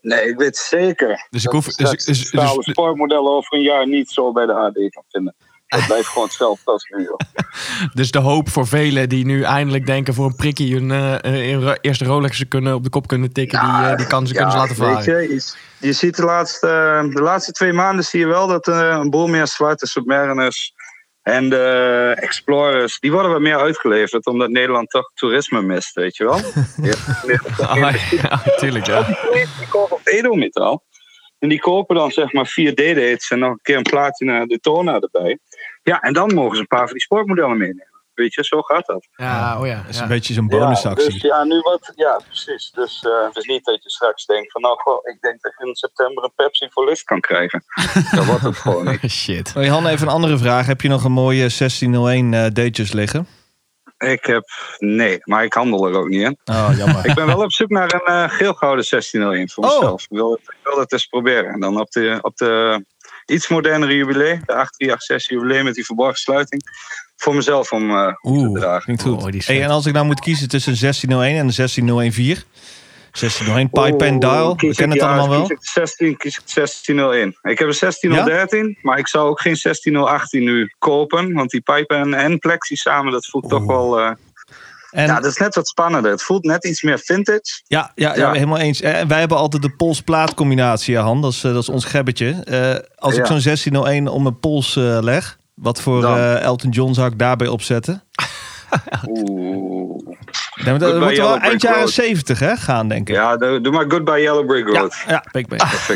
Nee, 0.00 0.28
ik 0.28 0.36
weet 0.38 0.56
zeker. 0.56 1.26
Dus 1.30 1.44
ik 1.44 1.50
hoef. 1.50 1.64
Dus, 1.64 2.04
dus, 2.04 2.30
dus, 2.30 2.56
sportmodellen 2.58 3.32
over 3.32 3.56
een 3.56 3.62
jaar 3.62 3.88
niet 3.88 4.10
zo 4.10 4.32
bij 4.32 4.46
de 4.46 4.52
AD 4.52 4.74
kan 4.74 5.04
vinden. 5.08 5.34
Dat 5.72 5.86
blijft 5.86 6.08
gewoon 6.08 6.26
hetzelfde 6.26 6.70
als 6.70 6.88
nu. 6.88 7.08
Dus 7.94 8.10
de 8.10 8.18
hoop 8.18 8.48
voor 8.48 8.66
velen 8.66 9.08
die 9.08 9.24
nu 9.24 9.42
eindelijk 9.42 9.86
denken 9.86 10.14
voor 10.14 10.26
een 10.26 10.36
prikkie 10.36 10.74
hun 10.74 10.90
eh, 10.90 11.74
eerste 11.80 12.04
Rolex 12.04 12.48
kunnen 12.48 12.74
op 12.74 12.84
de 12.84 12.90
kop 12.90 13.06
kunnen 13.06 13.32
tikken, 13.32 13.60
die, 13.60 13.90
eh, 13.90 13.96
die 13.96 14.06
kansen 14.06 14.36
kunnen 14.36 14.52
ze 14.52 14.58
laten 14.58 14.78
weet 14.78 15.04
varen. 15.04 15.40
Je, 15.78 15.92
ziet 15.92 16.16
de 16.16 16.22
laatste, 16.24 16.66
de 17.12 17.22
laatste 17.22 17.52
twee 17.52 17.72
maanden 17.72 18.04
zie 18.04 18.20
je 18.20 18.26
wel 18.26 18.46
dat 18.46 18.68
eh, 18.68 18.98
een 19.00 19.10
boel 19.10 19.26
meer 19.26 19.46
zwarte 19.46 19.86
Submariners 19.86 20.72
en 21.22 21.48
de 21.48 22.16
Explorers, 22.16 23.00
die 23.00 23.12
worden 23.12 23.30
wat 23.30 23.40
meer 23.40 23.58
uitgeleverd 23.58 24.26
omdat 24.26 24.48
Nederland 24.48 24.90
toch 24.90 25.10
toerisme 25.14 25.62
mist, 25.62 25.94
weet 25.94 26.16
je 26.16 26.24
wel. 26.24 26.40
Ja, 27.56 27.66
Ah, 27.66 28.10
ja, 28.10 28.42
tuurlijk, 28.56 28.86
ja. 28.86 29.02
die 29.32 29.68
kopen 29.68 29.96
op 29.96 30.00
edelmetaal. 30.04 30.84
En 31.42 31.48
die 31.48 31.60
kopen 31.60 31.96
dan 31.96 32.10
zeg 32.10 32.32
maar 32.32 32.46
vier 32.46 32.74
D-dates 32.74 33.30
en 33.30 33.38
nog 33.38 33.50
een 33.50 33.58
keer 33.62 33.76
een 33.76 33.82
platina 33.82 34.46
Daytona 34.46 35.00
erbij. 35.00 35.38
Ja, 35.82 36.00
en 36.00 36.12
dan 36.12 36.34
mogen 36.34 36.54
ze 36.54 36.60
een 36.60 36.66
paar 36.66 36.84
van 36.84 36.92
die 36.92 37.02
sportmodellen 37.02 37.56
meenemen. 37.58 37.90
Weet 38.14 38.34
je, 38.34 38.44
zo 38.44 38.62
gaat 38.62 38.86
dat. 38.86 39.08
Ja, 39.16 39.60
oh 39.60 39.66
ja. 39.66 39.76
Dat 39.76 39.88
is 39.88 39.96
ja. 39.96 40.02
een 40.02 40.08
beetje 40.08 40.34
zo'n 40.34 40.46
Ja, 40.48 40.58
bonusactie. 40.58 41.12
dus 41.12 41.20
ja, 41.22 41.44
nu 41.44 41.60
wat. 41.60 41.92
Ja, 41.94 42.20
precies. 42.26 42.70
Dus 42.70 43.02
eh, 43.02 43.24
het 43.26 43.36
is 43.36 43.44
niet 43.44 43.64
dat 43.64 43.82
je 43.82 43.90
straks 43.90 44.24
denkt 44.26 44.52
van 44.52 44.60
nou, 44.60 44.78
goh, 44.80 45.06
ik 45.06 45.20
denk 45.20 45.40
dat 45.40 45.52
je 45.58 45.66
in 45.66 45.74
september 45.74 46.24
een 46.24 46.32
Pepsi 46.36 46.68
voor 46.70 46.84
list 46.84 47.04
kan 47.04 47.20
krijgen. 47.20 47.64
dat 48.16 48.24
wordt 48.24 48.42
het 48.42 48.56
gewoon 48.56 48.84
niet. 49.00 49.10
Shit. 49.22 49.54
Hey, 49.54 49.66
Han, 49.68 49.86
even 49.86 50.06
een 50.06 50.12
andere 50.12 50.38
vraag. 50.38 50.66
Heb 50.66 50.80
je 50.80 50.88
nog 50.88 51.04
een 51.04 51.12
mooie 51.12 51.36
1601 51.38 52.34
eh 52.34 52.40
datejes 52.40 52.92
liggen? 52.92 53.26
Ik 53.98 54.24
heb, 54.24 54.44
nee, 54.78 55.18
maar 55.22 55.44
ik 55.44 55.52
handel 55.52 55.86
er 55.86 55.94
ook 55.94 56.08
niet 56.08 56.22
in. 56.22 56.38
Oh, 56.44 56.70
jammer. 56.76 57.06
Ik 57.08 57.14
ben 57.14 57.26
wel 57.26 57.42
op 57.42 57.52
zoek 57.52 57.68
naar 57.68 57.94
een 57.94 58.00
eh 58.14 58.30
geelgouden 58.30 58.84
1601 58.90 59.50
voor 59.50 59.64
Oh. 59.64 59.74
mezelf. 59.80 60.02
Ik 60.02 60.08
wil, 60.08 60.30
het, 60.30 60.40
ik 60.40 60.56
wil 60.62 60.78
het 60.78 60.92
eens 60.92 61.06
proberen. 61.06 61.52
En 61.52 61.60
dan 61.60 61.80
op 61.80 61.90
de, 61.90 62.18
op 62.22 62.36
de 62.36 62.84
iets 63.26 63.48
modernere 63.48 63.94
jubilee, 63.96 64.40
de 64.46 64.52
8386 64.52 65.28
jubilee 65.28 65.62
met 65.62 65.74
die 65.74 65.84
verborgen 65.84 66.16
sluiting. 66.18 66.62
Voor 67.16 67.34
mezelf 67.34 67.72
om 67.72 67.90
eh, 67.90 68.06
te 68.06 68.50
dragen. 68.52 69.00
goed. 69.00 69.22
Oh, 69.24 69.28
hey, 69.46 69.62
en 69.62 69.70
als 69.70 69.86
ik 69.86 69.92
nou 69.92 70.06
moet 70.06 70.20
kiezen 70.20 70.48
tussen 70.48 70.72
een 70.72 70.78
1601 70.80 71.30
en 71.40 71.46
een 71.46 71.52
1604? 71.56 72.44
1601 73.12 73.70
Pipe 73.70 74.06
and 74.10 74.20
Dial, 74.20 74.56
we 74.56 74.74
kennen 74.74 74.96
ik- 74.96 75.02
het 75.02 75.10
ja, 75.10 75.16
allemaal 75.18 75.28
wel. 75.28 75.46
Kies 75.46 75.50
ik, 75.58 75.64
16, 75.64 76.16
kies 76.16 76.38
ik 76.38 76.42
1601. 76.54 77.28
Ik 77.42 77.58
heb 77.58 77.68
een 77.68 77.74
16013, 77.74 78.78
maar 78.82 78.98
ik 78.98 79.08
zou 79.08 79.28
ook 79.28 79.40
geen 79.40 79.56
16018 79.56 80.44
nu 80.44 80.72
kopen. 80.78 81.32
Want 81.32 81.50
die 81.50 81.60
Pipe 81.60 81.94
en, 81.94 82.14
en 82.14 82.38
Plexi 82.38 82.76
samen, 82.76 83.12
dat 83.12 83.26
voelt 83.26 83.48
toch 83.48 83.64
wel... 83.66 83.98
eh, 84.00 84.10
En, 84.92 85.06
ja, 85.06 85.20
dat 85.20 85.30
is 85.30 85.36
net 85.36 85.54
wat 85.54 85.68
spannender. 85.68 86.10
Het 86.10 86.22
voelt 86.22 86.44
net 86.44 86.64
iets 86.64 86.82
meer 86.82 86.98
vintage. 86.98 87.62
ja, 87.66 87.92
ja, 87.94 88.14
ja, 88.14 88.20
ja. 88.20 88.32
helemaal 88.32 88.58
eens. 88.58 88.80
En 88.80 89.08
wij 89.08 89.18
hebben 89.18 89.38
altijd 89.38 89.62
de 89.62 89.74
pols-plaat 89.76 90.34
combinatie, 90.34 90.98
Han. 90.98 91.20
Dat 91.20 91.32
is, 91.32 91.44
eh, 91.44 91.52
dat 91.52 91.62
is 91.62 91.68
ons 91.68 91.84
gebbetje. 91.84 92.42
Eh, 92.44 92.76
als 92.96 93.16
ik 93.16 93.26
zo'n 93.26 93.40
1601 93.40 94.08
om 94.08 94.22
mijn 94.22 94.38
pols 94.38 94.76
eh, 94.76 94.98
leg, 95.00 95.38
wat 95.54 95.80
voor 95.80 96.04
eh, 96.04 96.40
Elton 96.40 96.70
John 96.70 96.92
zou 96.92 97.10
ik 97.10 97.18
daarbij 97.18 97.48
opzetten? 97.48 98.02
Oeh. 99.08 100.16
Dat 100.64 100.80
moet 100.80 101.16
wel 101.16 101.38
eind 101.38 101.62
jaren 101.62 101.78
Road. 101.78 101.90
70 101.90 102.38
hè, 102.38 102.56
gaan, 102.56 102.88
denk 102.88 103.08
ik. 103.08 103.14
Ja, 103.14 103.36
doe, 103.36 103.60
doe 103.60 103.72
maar 103.72 103.84
Goodbye 103.88 104.20
Yellow 104.20 104.46
Brick 104.46 104.72
ja, 104.72 104.80
Road. 104.80 104.96
ja 105.08 105.24
ik 105.32 105.46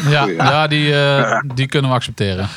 Ja, 0.08 0.26
ja 0.26 0.66
die, 0.66 0.94
eh, 0.94 1.40
die 1.54 1.66
kunnen 1.66 1.90
we 1.90 1.96
accepteren. 1.96 2.48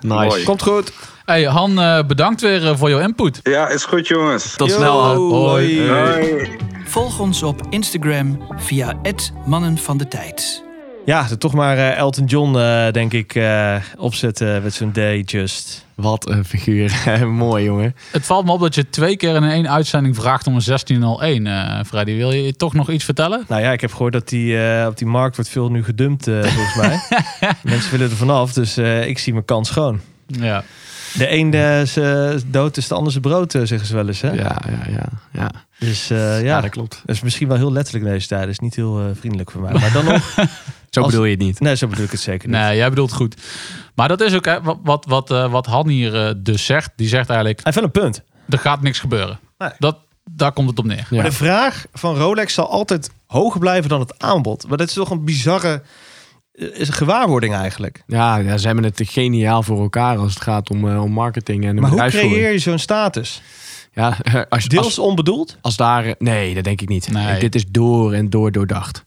Nice. 0.00 0.14
Mooi. 0.14 0.44
Komt 0.44 0.62
goed. 0.62 0.92
Hey, 1.26 1.44
Han, 1.44 1.80
eh, 1.80 2.04
bedankt 2.06 2.40
weer 2.40 2.68
eh, 2.68 2.76
voor 2.76 2.90
jouw 2.90 3.00
input. 3.00 3.40
Ja, 3.42 3.68
is 3.68 3.84
goed 3.84 4.06
jongens. 4.08 4.56
Tot 4.56 4.68
Yo, 4.68 4.76
snel. 4.76 5.02
Han. 5.02 5.16
hoi. 5.16 5.88
Hoi. 5.88 6.48
Volg 6.84 7.18
ons 7.20 7.42
op 7.42 7.62
Instagram 7.70 8.38
via 8.56 8.94
het 9.02 9.32
Mannen 9.46 9.78
van 9.78 9.96
de 9.96 10.08
Tijd. 10.08 10.64
Ja, 11.04 11.26
toch 11.38 11.52
maar 11.54 11.76
eh, 11.76 11.96
Elton 11.96 12.24
John, 12.24 12.56
eh, 12.56 12.90
denk 12.92 13.12
ik, 13.12 13.34
eh, 13.34 13.76
opzetten 13.98 14.62
met 14.62 14.74
zo'n 14.74 14.92
day 14.92 15.20
just. 15.20 15.84
Wat 15.94 16.28
een 16.28 16.44
figuur. 16.44 16.92
Mooi, 17.26 17.64
jongen. 17.64 17.94
Het 18.10 18.24
valt 18.26 18.44
me 18.44 18.52
op 18.52 18.60
dat 18.60 18.74
je 18.74 18.90
twee 18.90 19.16
keer 19.16 19.34
in 19.34 19.44
één 19.44 19.70
uitzending 19.70 20.16
vraagt 20.16 20.46
om 20.46 20.54
een 20.54 20.62
1601. 20.62 21.46
eh 21.46 21.84
Freddy, 21.86 22.16
wil 22.16 22.32
je 22.32 22.56
toch 22.56 22.72
nog 22.74 22.90
iets 22.90 23.04
vertellen? 23.04 23.44
Nou 23.48 23.62
ja, 23.62 23.72
ik 23.72 23.80
heb 23.80 23.92
gehoord 23.92 24.12
dat 24.12 24.28
die, 24.28 24.58
eh, 24.68 24.86
op 24.86 24.98
die 24.98 25.06
markt 25.06 25.36
wordt 25.36 25.50
veel 25.50 25.70
nu 25.70 25.84
gedumpt, 25.84 26.26
eh, 26.26 26.42
volgens 26.42 26.74
mij. 26.74 27.00
Mensen 27.62 27.90
willen 27.90 28.10
er 28.10 28.16
vanaf, 28.16 28.52
dus 28.52 28.76
eh, 28.76 29.06
ik 29.06 29.18
zie 29.18 29.32
mijn 29.32 29.44
kans 29.44 29.68
schoon. 29.68 30.00
Ja. 30.26 30.64
De 31.18 31.32
een 31.32 31.54
eh, 31.54 31.82
zijn 31.82 32.42
dood 32.50 32.76
is 32.76 32.88
de 32.88 32.94
ander 32.94 33.10
zijn 33.12 33.22
brood, 33.24 33.54
eh, 33.54 33.62
zeggen 33.64 33.88
ze 33.88 33.94
wel 33.94 34.06
eens. 34.06 34.20
Hè? 34.20 34.30
Ja, 34.30 34.56
ja, 34.68 34.90
ja. 34.90 35.04
Ja, 35.32 35.50
Dus 35.78 36.10
eh, 36.10 36.18
ja. 36.18 36.36
ja, 36.38 36.60
dat 36.60 36.70
klopt. 36.70 37.02
dat 37.04 37.14
is 37.16 37.22
misschien 37.22 37.48
wel 37.48 37.56
heel 37.56 37.72
letterlijk 37.72 38.04
deze 38.04 38.26
tijd. 38.26 38.40
Dat 38.40 38.50
is 38.50 38.58
niet 38.58 38.74
heel 38.74 38.98
eh, 39.00 39.04
vriendelijk 39.18 39.50
voor 39.50 39.60
mij. 39.60 39.72
Maar 39.72 39.92
dan 39.92 40.04
nog, 40.04 40.34
Zo 40.90 41.00
Als- 41.00 41.10
bedoel 41.10 41.24
je 41.24 41.30
het 41.34 41.40
niet. 41.40 41.60
nee, 41.60 41.76
zo 41.76 41.86
bedoel 41.86 42.04
ik 42.04 42.10
het 42.10 42.20
zeker 42.20 42.48
niet. 42.48 42.56
Nee, 42.58 42.76
jij 42.76 42.88
bedoelt 42.88 43.12
goed. 43.12 43.36
Maar 43.94 44.08
dat 44.08 44.20
is 44.20 44.34
ook 44.34 44.44
hè, 44.44 44.62
wat, 44.62 44.78
wat, 44.82 45.04
wat, 45.08 45.28
wat 45.50 45.66
Han 45.66 45.88
hier 45.88 46.34
dus 46.42 46.64
zegt. 46.64 46.90
Die 46.96 47.08
zegt 47.08 47.28
eigenlijk, 47.28 47.60
Hij 47.62 47.72
heeft 47.74 47.86
een 47.86 48.02
punt. 48.02 48.22
er 48.48 48.58
gaat 48.58 48.82
niks 48.82 48.98
gebeuren. 48.98 49.38
Nee. 49.58 49.70
Dat, 49.78 49.96
daar 50.30 50.52
komt 50.52 50.68
het 50.68 50.78
op 50.78 50.84
neer. 50.84 50.96
Ja. 51.10 51.16
Maar 51.16 51.24
de 51.24 51.32
vraag 51.32 51.84
van 51.92 52.16
Rolex 52.16 52.54
zal 52.54 52.70
altijd 52.70 53.10
hoger 53.26 53.60
blijven 53.60 53.88
dan 53.88 54.00
het 54.00 54.22
aanbod. 54.22 54.68
Maar 54.68 54.76
dat 54.78 54.88
is 54.88 54.94
toch 54.94 55.10
een 55.10 55.24
bizarre 55.24 55.82
is 56.56 56.88
een 56.88 56.94
gewaarwording 56.94 57.54
eigenlijk. 57.54 58.02
Ja, 58.06 58.36
ja, 58.36 58.56
ze 58.56 58.66
hebben 58.66 58.84
het 58.84 59.00
geniaal 59.04 59.62
voor 59.62 59.80
elkaar 59.80 60.16
als 60.16 60.34
het 60.34 60.42
gaat 60.42 60.70
om, 60.70 60.88
eh, 60.88 61.02
om 61.02 61.12
marketing 61.12 61.64
en 61.64 61.74
Maar 61.80 61.90
hoe 61.90 62.08
creëer 62.08 62.52
je 62.52 62.58
zo'n 62.58 62.78
status? 62.78 63.42
Ja, 63.92 64.16
als, 64.48 64.64
Deels 64.64 64.84
als, 64.84 64.98
onbedoeld? 64.98 65.56
als 65.60 65.76
daar... 65.76 66.04
eh, 66.06 66.12
Nee, 66.18 66.54
dat 66.54 66.64
denk 66.64 66.80
ik 66.80 66.88
niet. 66.88 67.12
Nee. 67.12 67.40
Dit 67.40 67.54
is 67.54 67.64
door 67.70 68.12
en 68.12 68.30
door 68.30 68.52
doordacht. 68.52 69.04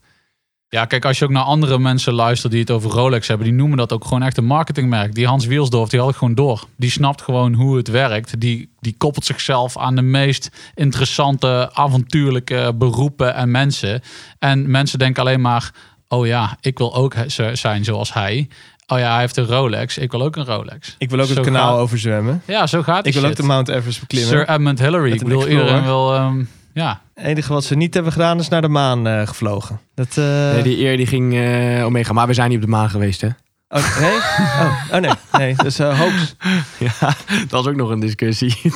Ja, 0.71 0.85
kijk, 0.85 1.05
als 1.05 1.19
je 1.19 1.25
ook 1.25 1.31
naar 1.31 1.43
andere 1.43 1.79
mensen 1.79 2.13
luistert 2.13 2.51
die 2.51 2.62
het 2.62 2.71
over 2.71 2.91
Rolex 2.91 3.27
hebben, 3.27 3.47
die 3.47 3.55
noemen 3.55 3.77
dat 3.77 3.93
ook 3.93 4.03
gewoon 4.03 4.23
echt 4.23 4.38
een 4.38 4.45
marketingmerk. 4.45 5.15
Die 5.15 5.27
Hans 5.27 5.45
Wielsdorf, 5.45 5.89
die 5.89 5.99
had 5.99 6.07
het 6.07 6.17
gewoon 6.17 6.35
door. 6.35 6.65
Die 6.77 6.89
snapt 6.89 7.21
gewoon 7.21 7.53
hoe 7.53 7.77
het 7.77 7.88
werkt. 7.88 8.39
Die, 8.41 8.69
die 8.79 8.95
koppelt 8.97 9.25
zichzelf 9.25 9.77
aan 9.77 9.95
de 9.95 10.01
meest 10.01 10.49
interessante, 10.75 11.69
avontuurlijke 11.73 12.73
beroepen 12.75 13.35
en 13.35 13.51
mensen. 13.51 14.01
En 14.39 14.71
mensen 14.71 14.99
denken 14.99 15.21
alleen 15.21 15.41
maar, 15.41 15.71
oh 16.10 16.26
ja, 16.28 16.58
ik 16.62 16.78
wil 16.78 16.95
ook 16.95 17.13
zijn 17.54 17.84
zoals 17.84 18.13
hij. 18.13 18.48
Oh 18.88 19.00
ja, 19.00 19.12
hij 19.12 19.19
heeft 19.19 19.38
een 19.38 19.45
Rolex, 19.45 19.98
ik 19.98 20.12
wil 20.12 20.22
ook 20.22 20.36
een 20.36 20.45
Rolex. 20.45 20.95
Ik 20.98 21.10
wil 21.10 21.19
ook 21.19 21.28
Zo 21.28 21.34
het 21.34 21.43
kanaal 21.43 21.72
gaat- 21.74 21.80
overzwemmen. 21.82 22.41
Ja, 22.45 22.67
zo 22.67 22.82
gaat 22.84 23.06
Ik 23.06 23.12
die 23.13 23.22
wil 23.22 23.30
ook 23.30 23.36
de 23.36 23.43
Mount 23.43 23.67
Everest 23.69 24.00
beklimmen. 24.00 24.30
Sir 24.30 24.50
Edmund 24.50 24.80
Hillary. 24.80 25.12
Ik 25.12 25.22
Explorer. 25.22 25.50
iedereen 25.50 25.84
wil... 25.84 26.13
ehm, 26.15 26.43
ja, 26.74 27.02
Het 27.15 27.26
enige 27.26 27.54
wat 27.54 27.63
ze 27.63 27.76
niet 27.76 27.93
hebben 27.93 28.12
gedaan 28.12 28.39
is 28.39 28.48
naar 28.48 28.62
de 28.62 28.67
maan 28.67 29.08
eh, 29.08 29.28
gevlogen. 29.28 29.80
Dat, 29.95 30.17
eh, 30.17 30.24
Nee, 30.54 30.62
die 30.63 30.78
eer 30.78 30.98
die 30.98 31.06
ging 31.08 31.36
eh 31.36 31.86
omega. 31.86 32.13
Maar 32.13 32.28
we 32.28 32.34
zijn 32.34 32.50
niet 32.50 32.58
op 32.58 32.63
de 32.63 32.69
maan 32.69 32.89
geweest, 32.89 33.22
hè? 33.22 33.28
Oh, 33.69 33.99
nee? 33.99 34.15
Oh, 34.15 34.84
oh, 34.91 34.99
nee, 34.99 35.12
nee, 35.32 35.55
dat 35.55 35.65
is 35.65 35.79
uh, 35.79 35.99
hoax. 35.99 36.36
Ja, 36.99 37.15
dat 37.47 37.62
is 37.65 37.69
ook 37.71 37.75
nog 37.75 37.89
een 37.89 37.99
discussie. 37.99 38.55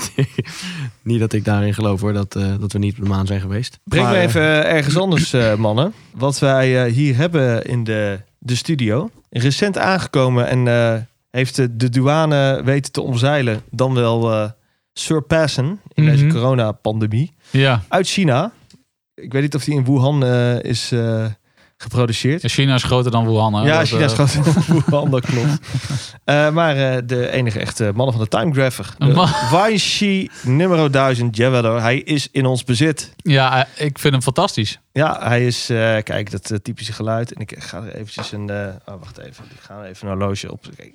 niet 1.04 1.20
dat 1.20 1.34
ik 1.34 1.46
daarin 1.46 1.74
geloof 1.74 2.02
hoor, 2.02 2.14
dat, 2.14 2.36
eh, 2.36 2.54
dat 2.60 2.72
we 2.72 2.80
niet 2.80 2.98
op 2.98 3.04
de 3.04 3.10
maan 3.10 3.26
zijn 3.28 3.42
geweest. 3.42 3.80
Breng 3.84 4.04
Maar, 4.06 4.14
me 4.14 4.20
even 4.20 4.42
eh, 4.42 4.72
ergens 4.76 4.98
anders, 4.98 5.34
eh, 5.34 5.56
mannen. 5.56 5.94
Wat 6.12 6.40
wij 6.40 6.86
eh, 6.86 6.92
hier 6.94 7.16
hebben 7.16 7.64
in 7.66 7.84
de, 7.84 8.20
de 8.40 8.56
studio. 8.56 9.10
Recent 9.30 9.78
aangekomen 9.78 10.48
en 10.48 10.68
eh, 10.68 11.02
heeft 11.32 11.56
de, 11.56 11.76
de 11.76 11.90
douane 11.90 12.62
weten 12.64 12.92
te 12.92 13.02
omzeilen. 13.02 13.62
Dan 13.72 13.94
wel 13.94 14.32
eh, 14.32 14.50
surpassen 14.94 15.80
in 15.94 16.06
deze 16.06 16.26
Mhm. 16.26 16.34
coronapandemie. 16.34 17.34
ja. 17.50 17.84
Uit 17.88 18.08
China. 18.08 18.52
Ik 19.16 19.32
weet 19.34 19.42
niet 19.42 19.56
of 19.56 19.64
die 19.64 19.76
in 19.76 19.86
Wuhan 19.86 20.24
eh, 20.26 20.64
is 20.64 20.92
geproduceerd. 21.84 22.52
China 22.52 22.76
is 22.76 22.84
groter 22.84 23.12
dan 23.12 23.26
Wuhan. 23.26 23.54
hè? 23.54 23.66
Ja, 23.66 23.78
Dat, 23.78 23.88
China 23.88 24.04
is 24.06 24.14
eh, 24.14 24.26
groter 24.28 24.54
dan 24.54 24.82
Wuhan, 24.86 25.12
dat 25.12 25.26
klopt. 25.26 25.60
Eh, 26.24 26.50
maar 26.50 26.76
eh, 26.78 26.98
de 27.06 27.32
enige 27.32 27.60
echte 27.60 27.92
mannen 27.96 28.16
van 28.16 28.24
de 28.24 28.30
timegrapher. 28.30 28.96
Waishi 29.52 30.30
nummer 30.44 30.92
1000 30.92 31.38
Jawel, 31.38 31.82
hij 31.82 31.98
is 31.98 32.28
in 32.32 32.46
ons 32.46 32.64
bezit. 32.64 33.14
Ja, 33.16 33.68
ik 33.76 34.00
vind 34.00 34.14
hem 34.14 34.22
fantastisch. 34.22 34.80
Ja, 34.92 35.20
hij 35.22 35.46
is, 35.46 35.66
kijk, 36.04 36.32
dat 36.32 36.64
typische 36.64 36.94
geluid. 36.94 37.34
En 37.34 37.42
ik 37.42 37.56
ga 37.58 37.78
er 37.78 37.96
eventjes 37.96 38.32
een, 38.32 38.50
oh, 38.86 38.94
wacht 39.00 39.18
even. 39.18 39.44
Ik 39.44 39.60
ga 39.62 39.84
even 39.84 40.08
een 40.08 40.18
horloge 40.18 40.52
op. 40.52 40.66
Kijk, 40.76 40.94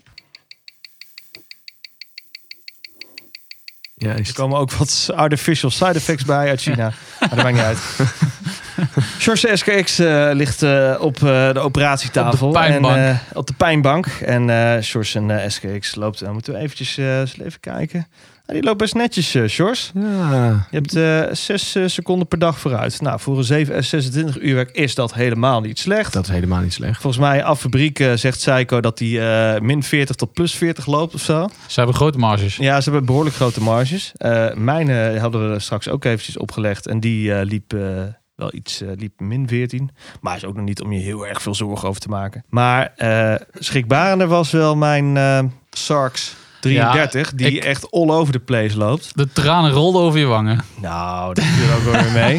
er 3.98 4.06
Juist. 4.06 4.32
komen 4.32 4.58
ook 4.58 4.72
wat 4.72 5.10
artificial 5.14 5.70
side 5.70 5.92
effects 5.92 6.24
bij 6.24 6.48
uit 6.48 6.60
China. 6.60 6.92
maar 7.20 7.28
dat 7.28 7.42
maakt 7.42 7.52
niet 7.52 7.62
uit. 7.62 7.78
George 9.18 9.56
SKX 9.56 9.98
eh, 9.98 10.30
ligt 10.32 10.62
eh, 10.62 10.96
op 11.00 11.14
eh, 11.16 11.52
de 11.52 11.58
operatietafel. 11.58 12.46
Op 12.46 12.52
de 12.52 12.58
pijnbank. 12.58 12.96
En, 12.96 13.20
op 13.32 13.46
de 13.46 13.52
pijnbank. 13.52 14.06
En 14.06 14.48
George 14.82 15.18
en 15.18 15.52
SKX 15.52 15.94
loopt... 15.94 16.20
Dan 16.20 16.32
moeten 16.32 16.52
we 16.52 16.58
eventjes 16.58 16.96
eens 16.96 17.38
even 17.38 17.60
kijken. 17.60 18.06
Die 18.52 18.62
loopt 18.62 18.78
best 18.78 18.94
netjes, 18.94 19.34
eh 19.34 19.42
George. 19.46 19.90
Ja. 19.94 20.66
Je 20.70 20.76
hebt 20.76 20.96
eh 20.96 21.34
6 21.34 21.76
seconden 21.86 22.28
per 22.28 22.38
dag 22.38 22.58
vooruit. 22.58 23.00
Nou, 23.00 23.20
voor 23.20 23.38
een 23.38 23.44
7, 23.44 23.74
eh, 23.74 23.82
26 23.82 24.40
uur 24.40 24.54
werk 24.54 24.70
is 24.70 24.94
dat 24.94 25.14
helemaal 25.14 25.60
niet 25.60 25.78
slecht. 25.78 26.12
Dat 26.12 26.24
is 26.24 26.30
helemaal 26.30 26.60
niet 26.60 26.72
slecht. 26.72 27.00
Volgens 27.00 27.22
mij 27.22 27.44
af 27.44 27.60
fabriek 27.60 28.00
eh, 28.00 28.12
zegt 28.12 28.40
Seiko 28.40 28.80
dat 28.80 29.00
eh, 29.00 29.58
min 29.58 29.82
40 29.82 30.16
tot 30.16 30.32
plus 30.32 30.54
40 30.54 30.86
loopt 30.86 31.14
of 31.14 31.20
zo. 31.20 31.48
Ze 31.66 31.78
hebben 31.78 31.96
grote 31.96 32.18
marges. 32.18 32.56
Ja, 32.56 32.80
ze 32.80 32.90
hebben 32.90 33.06
behoorlijk 33.06 33.36
grote 33.36 33.60
marges. 33.60 34.12
Eh 34.16 34.54
mijn 34.54 34.88
eh, 34.90 35.20
hadden 35.20 35.52
we 35.52 35.58
straks 35.58 35.88
ook 35.88 36.04
eventjes 36.04 36.36
opgelegd. 36.36 36.86
En 36.86 37.00
die 37.00 37.34
eh, 37.34 37.46
liep 37.46 37.72
eh, 37.72 38.02
wel 38.34 38.54
iets, 38.54 38.80
eh, 38.80 38.88
liep 38.96 39.20
min 39.20 39.48
14. 39.48 39.90
Maar 40.20 40.36
is 40.36 40.44
ook 40.44 40.56
nog 40.56 40.64
niet 40.64 40.82
om 40.82 40.92
je 40.92 41.00
heel 41.00 41.26
erg 41.26 41.42
veel 41.42 41.54
zorgen 41.54 41.88
over 41.88 42.00
te 42.00 42.08
maken. 42.08 42.44
Maar 42.48 42.92
eh 42.96 43.34
schrikbarender 43.52 44.26
was 44.26 44.50
wel 44.50 44.76
mijn 44.76 45.16
eh 45.16 45.40
Sarks 45.70 46.36
33. 46.68 47.32
die 47.34 47.46
ik- 47.50 47.64
echt 47.64 47.90
all 47.90 48.10
over 48.10 48.32
the 48.32 48.38
place 48.38 48.76
loopt. 48.76 49.10
De 49.14 49.28
tranen 49.32 49.70
rolden 49.70 50.02
over 50.02 50.18
je 50.18 50.24
wangen. 50.26 50.60
Nou, 50.80 51.34
dat 51.34 51.44
viel 51.44 51.74
ook 51.76 51.82
wel 51.82 52.02
weer 52.02 52.12
mee. 52.12 52.36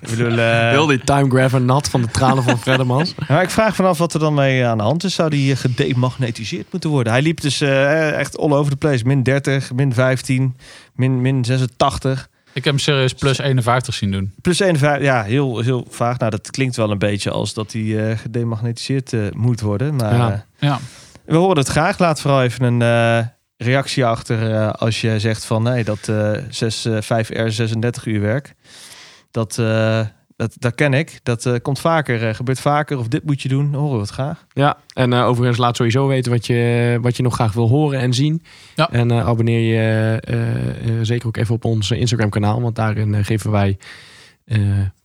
ik 0.00 0.08
bedoel, 0.10 0.38
eh, 0.38 0.68
Heel 0.70 0.86
die 0.86 1.04
time 1.04 1.30
grabber 1.30 1.60
nat 1.60 1.88
van 1.88 2.00
de 2.02 2.08
tranen 2.10 2.42
van 2.42 2.58
Fredemans. 2.58 3.14
maar 3.28 3.42
ik 3.48 3.50
vraag 3.50 3.74
vanaf 3.74 3.98
wat 3.98 4.14
er 4.14 4.20
dan 4.20 4.34
mee 4.34 4.66
aan 4.66 4.76
de 4.78 4.84
hand 4.84 5.04
is. 5.04 5.14
Zou 5.14 5.30
die 5.30 5.52
eh, 5.52 5.58
gedemagnetiseerd 5.58 6.66
moeten 6.72 6.90
worden? 6.90 7.12
Hij 7.12 7.22
liep 7.22 7.40
dus 7.40 7.60
eh, 7.60 8.10
echt 8.18 8.38
all 8.38 8.52
over 8.52 8.70
the 8.70 8.76
place. 8.78 9.04
Min 9.04 9.22
30, 9.22 9.72
min 9.72 9.94
15, 9.94 10.56
min, 10.94 11.20
min 11.20 11.44
86. 11.44 12.28
Ik 12.54 12.64
heb 12.64 12.72
hem 12.72 12.82
serieus 12.82 13.12
plus 13.12 13.38
51 13.38 13.94
zien 13.94 14.10
doen. 14.10 14.32
Plus 14.42 14.58
51, 14.60 15.02
ja, 15.06 15.22
heel, 15.22 15.58
heel 15.60 15.86
vaag. 15.90 16.18
Nou, 16.18 16.30
dat 16.30 16.50
klinkt 16.50 16.76
wel 16.76 16.90
een 16.90 16.98
beetje 16.98 17.30
als 17.30 17.54
dat 17.54 17.72
hij 17.72 18.08
eh, 18.10 18.18
gedemagnetiseerd 18.18 19.34
moet 19.34 19.60
worden. 19.60 19.96
Maar 19.96 20.14
Ja. 20.14 20.44
Ja. 20.58 20.78
We 21.32 21.38
horen 21.38 21.56
het 21.56 21.68
graag. 21.68 21.98
Laat 21.98 22.20
vooral 22.20 22.42
even 22.42 22.64
een 22.64 22.82
eh, 22.82 23.26
reactie 23.56 24.04
achter 24.04 24.52
eh, 24.52 24.70
als 24.70 25.00
je 25.00 25.20
zegt 25.20 25.44
van... 25.44 25.62
nee, 25.62 25.84
dat 25.84 26.08
eh 26.08 26.32
6, 26.48 26.84
eh, 26.84 26.98
5R 27.02 27.46
36 27.46 28.06
uur 28.06 28.20
werk, 28.20 28.54
dat, 29.30 29.58
eh, 29.58 30.06
dat, 30.36 30.54
dat 30.58 30.74
ken 30.74 30.94
ik. 30.94 31.20
Dat 31.22 31.46
eh, 31.46 31.54
komt 31.62 31.80
vaker, 31.80 32.34
gebeurt 32.34 32.60
vaker. 32.60 32.98
Of 32.98 33.08
dit 33.08 33.24
moet 33.24 33.42
je 33.42 33.48
doen, 33.48 33.74
horen 33.74 33.94
we 33.94 34.00
het 34.00 34.10
graag. 34.10 34.46
Ja, 34.52 34.76
en 34.94 35.12
eh, 35.12 35.26
overigens 35.26 35.58
laat 35.58 35.76
sowieso 35.76 36.06
weten 36.06 36.32
wat 36.32 36.46
je, 36.46 36.98
wat 37.00 37.16
je 37.16 37.22
nog 37.22 37.34
graag 37.34 37.52
wil 37.52 37.68
horen 37.68 38.00
en 38.00 38.14
zien. 38.14 38.42
Ja. 38.74 38.90
En 38.90 39.10
eh, 39.10 39.26
abonneer 39.26 39.74
je 39.74 41.02
zeker 41.02 41.26
ook 41.26 41.36
even 41.36 41.54
op 41.54 41.64
ons 41.64 41.90
Instagram 41.90 42.30
kanaal. 42.30 42.60
Want 42.60 42.76
daarin 42.76 43.24
geven 43.24 43.50
wij 43.50 43.78
eh 44.44 44.58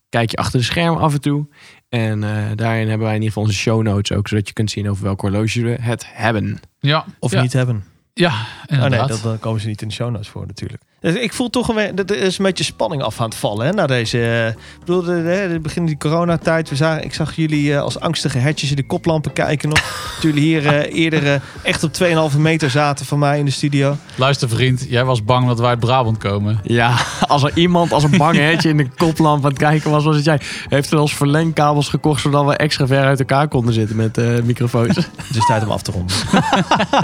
kijk 0.09 0.31
je 0.31 0.37
achter 0.37 0.59
de 0.59 0.65
schermen 0.65 1.01
af 1.01 1.13
en 1.13 1.21
toe. 1.21 1.47
En 1.89 2.23
eh, 2.23 2.52
daarin 2.56 2.88
hebben 2.88 3.08
wij 3.08 3.15
in 3.15 3.21
ieder 3.21 3.28
geval 3.28 3.43
onze 3.43 3.56
show 3.56 3.82
notes 3.82 4.17
ook. 4.17 4.28
Zodat 4.28 4.47
je 4.47 4.54
kunt 4.54 4.71
zien 4.71 4.89
over 4.89 5.04
welk 5.04 5.21
horloge 5.21 5.62
we 5.62 5.78
het 5.82 6.06
hebben. 6.08 6.60
Ja. 6.80 7.06
Of 7.19 7.32
ja. 7.32 7.41
niet 7.41 7.54
hebben. 7.54 7.84
Ja, 8.13 8.30
Oh 8.30 8.45
inderdaad. 8.67 9.00
nee, 9.00 9.08
dat, 9.08 9.21
dan 9.21 9.39
komen 9.39 9.62
ze 9.62 9.67
niet 9.67 9.82
in 9.82 9.88
de 9.88 9.93
show 9.93 10.12
notes 10.12 10.28
voor 10.28 10.47
natuurlijk. 10.47 10.82
Dus 10.99 11.15
ik 11.15 11.33
voel 11.33 11.49
toch 11.49 11.73
dat 11.95 12.10
er 12.10 12.17
is 12.17 12.38
een 12.38 12.45
beetje 12.45 12.63
spanning 12.63 13.01
af 13.03 13.19
aan 13.19 13.25
het 13.29 13.36
vallen 13.38 13.65
hè, 13.65 13.71
na 13.73 13.88
deze. 13.88 14.19
eh, 14.21 14.47
Ik 14.47 14.55
bedoel, 14.79 15.01
de, 15.03 15.23
de, 15.23 15.49
de 15.53 15.60
begin 15.60 15.86
die 15.86 15.97
coronatijd. 15.97 16.69
We 16.69 16.75
zagen, 16.75 17.03
ik 17.03 17.13
zag 17.13 17.36
jullie 17.36 17.73
eh, 17.73 17.81
als 17.81 17.99
angstige 17.99 18.38
hertjes 18.38 18.69
in 18.69 18.75
de 18.75 18.86
koplampen 18.86 19.33
kijken 19.33 19.69
nog. 19.69 19.79
Toen 20.21 20.31
jullie 20.33 20.47
hier 20.47 20.65
eh, 20.67 20.99
eerder 21.03 21.41
echt 21.63 21.83
op 21.83 21.91
2,5 22.33 22.38
meter 22.38 22.69
zaten 22.69 23.05
van 23.05 23.19
mij 23.19 23.39
in 23.39 23.45
de 23.45 23.51
studio. 23.51 23.97
Luister 24.15 24.49
vriend, 24.49 24.86
jij 24.89 25.05
was 25.05 25.23
bang 25.23 25.47
dat 25.47 25.60
wij 25.60 25.69
uit 25.69 25.79
Brabant 25.79 26.17
komen. 26.17 26.60
Ja, 26.63 26.95
als 27.27 27.43
er 27.43 27.51
iemand 27.57 27.91
als 27.91 28.03
een 28.03 28.17
bang 28.17 28.36
hertje 28.47 28.69
in 28.69 28.77
de 28.77 28.89
koplamp 28.95 29.43
aan 29.43 29.49
het 29.49 29.60
kijken 29.60 29.91
was, 29.91 30.03
was 30.03 30.15
het 30.15 30.25
jij. 30.25 30.39
Heeft 30.69 30.91
er 30.91 30.97
als 30.97 31.15
verlengkabels 31.15 31.89
gekocht 31.89 32.21
zodat 32.21 32.45
we 32.45 32.55
extra 32.55 32.88
ver 32.88 33.03
uit 33.03 33.19
elkaar 33.19 33.47
konden 33.47 33.73
zitten 33.73 33.95
met 33.95 34.17
eh, 34.17 34.41
microfoons. 34.43 34.95
Het 35.27 35.36
is 35.36 35.45
tijd 35.45 35.63
om 35.63 35.71
af 35.71 35.81
te 35.81 35.91
ronden. 35.91 36.15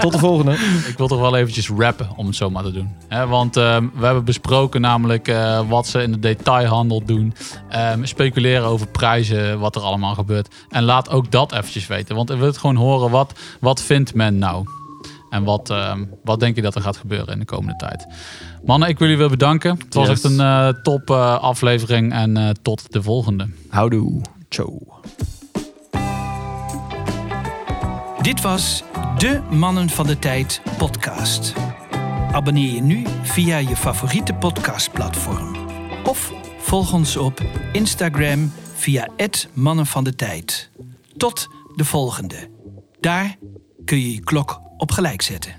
Tot 0.00 0.12
de 0.12 0.18
volgende. 0.18 0.52
Ik 0.88 0.94
wil 0.98 1.08
toch 1.08 1.20
wel 1.20 1.36
eventjes 1.36 1.68
rappen, 1.78 2.08
om 2.16 2.26
het 2.26 2.36
zo 2.36 2.50
maar 2.50 2.62
te 2.62 2.72
doen. 2.72 2.92
Hè, 3.08 3.26
want 3.26 3.56
ehm, 3.90 4.00
we 4.00 4.04
hebben 4.04 4.24
besproken 4.24 4.80
namelijk 4.80 5.28
eh, 5.28 5.68
wat 5.68 5.86
ze 5.86 6.02
in 6.02 6.12
de 6.12 6.18
detailhandel 6.18 7.04
doen. 7.04 7.34
Ehm, 7.68 8.04
speculeren 8.04 8.64
over 8.64 8.86
prijzen, 8.86 9.58
wat 9.58 9.76
er 9.76 9.82
allemaal 9.82 10.14
gebeurt. 10.14 10.48
En 10.68 10.82
laat 10.82 11.10
ook 11.10 11.30
dat 11.30 11.52
eventjes 11.52 11.86
weten. 11.86 12.16
Want 12.16 12.28
we 12.28 12.36
willen 12.36 12.54
gewoon 12.54 12.76
horen, 12.76 13.10
wat, 13.10 13.32
wat 13.60 13.82
vindt 13.82 14.14
men 14.14 14.38
nou? 14.38 14.66
En 15.30 15.44
wat, 15.44 15.70
ehm, 15.70 16.04
wat 16.24 16.40
denk 16.40 16.56
je 16.56 16.62
dat 16.62 16.74
er 16.74 16.80
gaat 16.80 16.96
gebeuren 16.96 17.32
in 17.32 17.38
de 17.38 17.44
komende 17.44 17.76
tijd? 17.76 18.06
Mannen, 18.64 18.88
ik 18.88 18.98
wil 18.98 19.08
jullie 19.08 19.22
weer 19.22 19.30
bedanken. 19.36 19.78
Het 19.84 19.94
was 19.94 20.08
Yes. 20.08 20.14
echt 20.14 20.24
een 20.32 20.40
eh, 20.40 20.68
top 20.68 21.10
eh, 21.10 21.38
aflevering. 21.40 22.12
En 22.12 22.36
eh, 22.36 22.48
tot 22.62 22.92
de 22.92 23.02
volgende. 23.02 23.48
Houdoe. 23.68 24.20
Ciao. 24.48 24.78
Dit 28.22 28.40
was 28.40 28.82
de 29.18 29.40
Mannen 29.50 29.88
van 29.88 30.06
de 30.06 30.18
Tijd 30.18 30.62
podcast. 30.78 31.52
Abonneer 32.34 32.74
je 32.74 32.80
nu 32.80 33.04
via 33.22 33.56
je 33.56 33.76
favoriete 33.76 34.34
podcastplatform. 34.34 35.56
Of 36.04 36.32
volg 36.58 36.92
ons 36.92 37.16
op 37.16 37.40
Instagram 37.72 38.52
via 38.74 39.08
het 39.16 39.48
Mannen 39.52 39.86
van 39.86 40.04
de 40.04 40.14
Tijd. 40.14 40.70
Tot 41.16 41.48
de 41.76 41.84
volgende. 41.84 42.50
Daar 43.00 43.36
kun 43.84 43.98
je 43.98 44.14
je 44.14 44.20
klok 44.20 44.60
op 44.76 44.90
gelijk 44.90 45.22
zetten. 45.22 45.52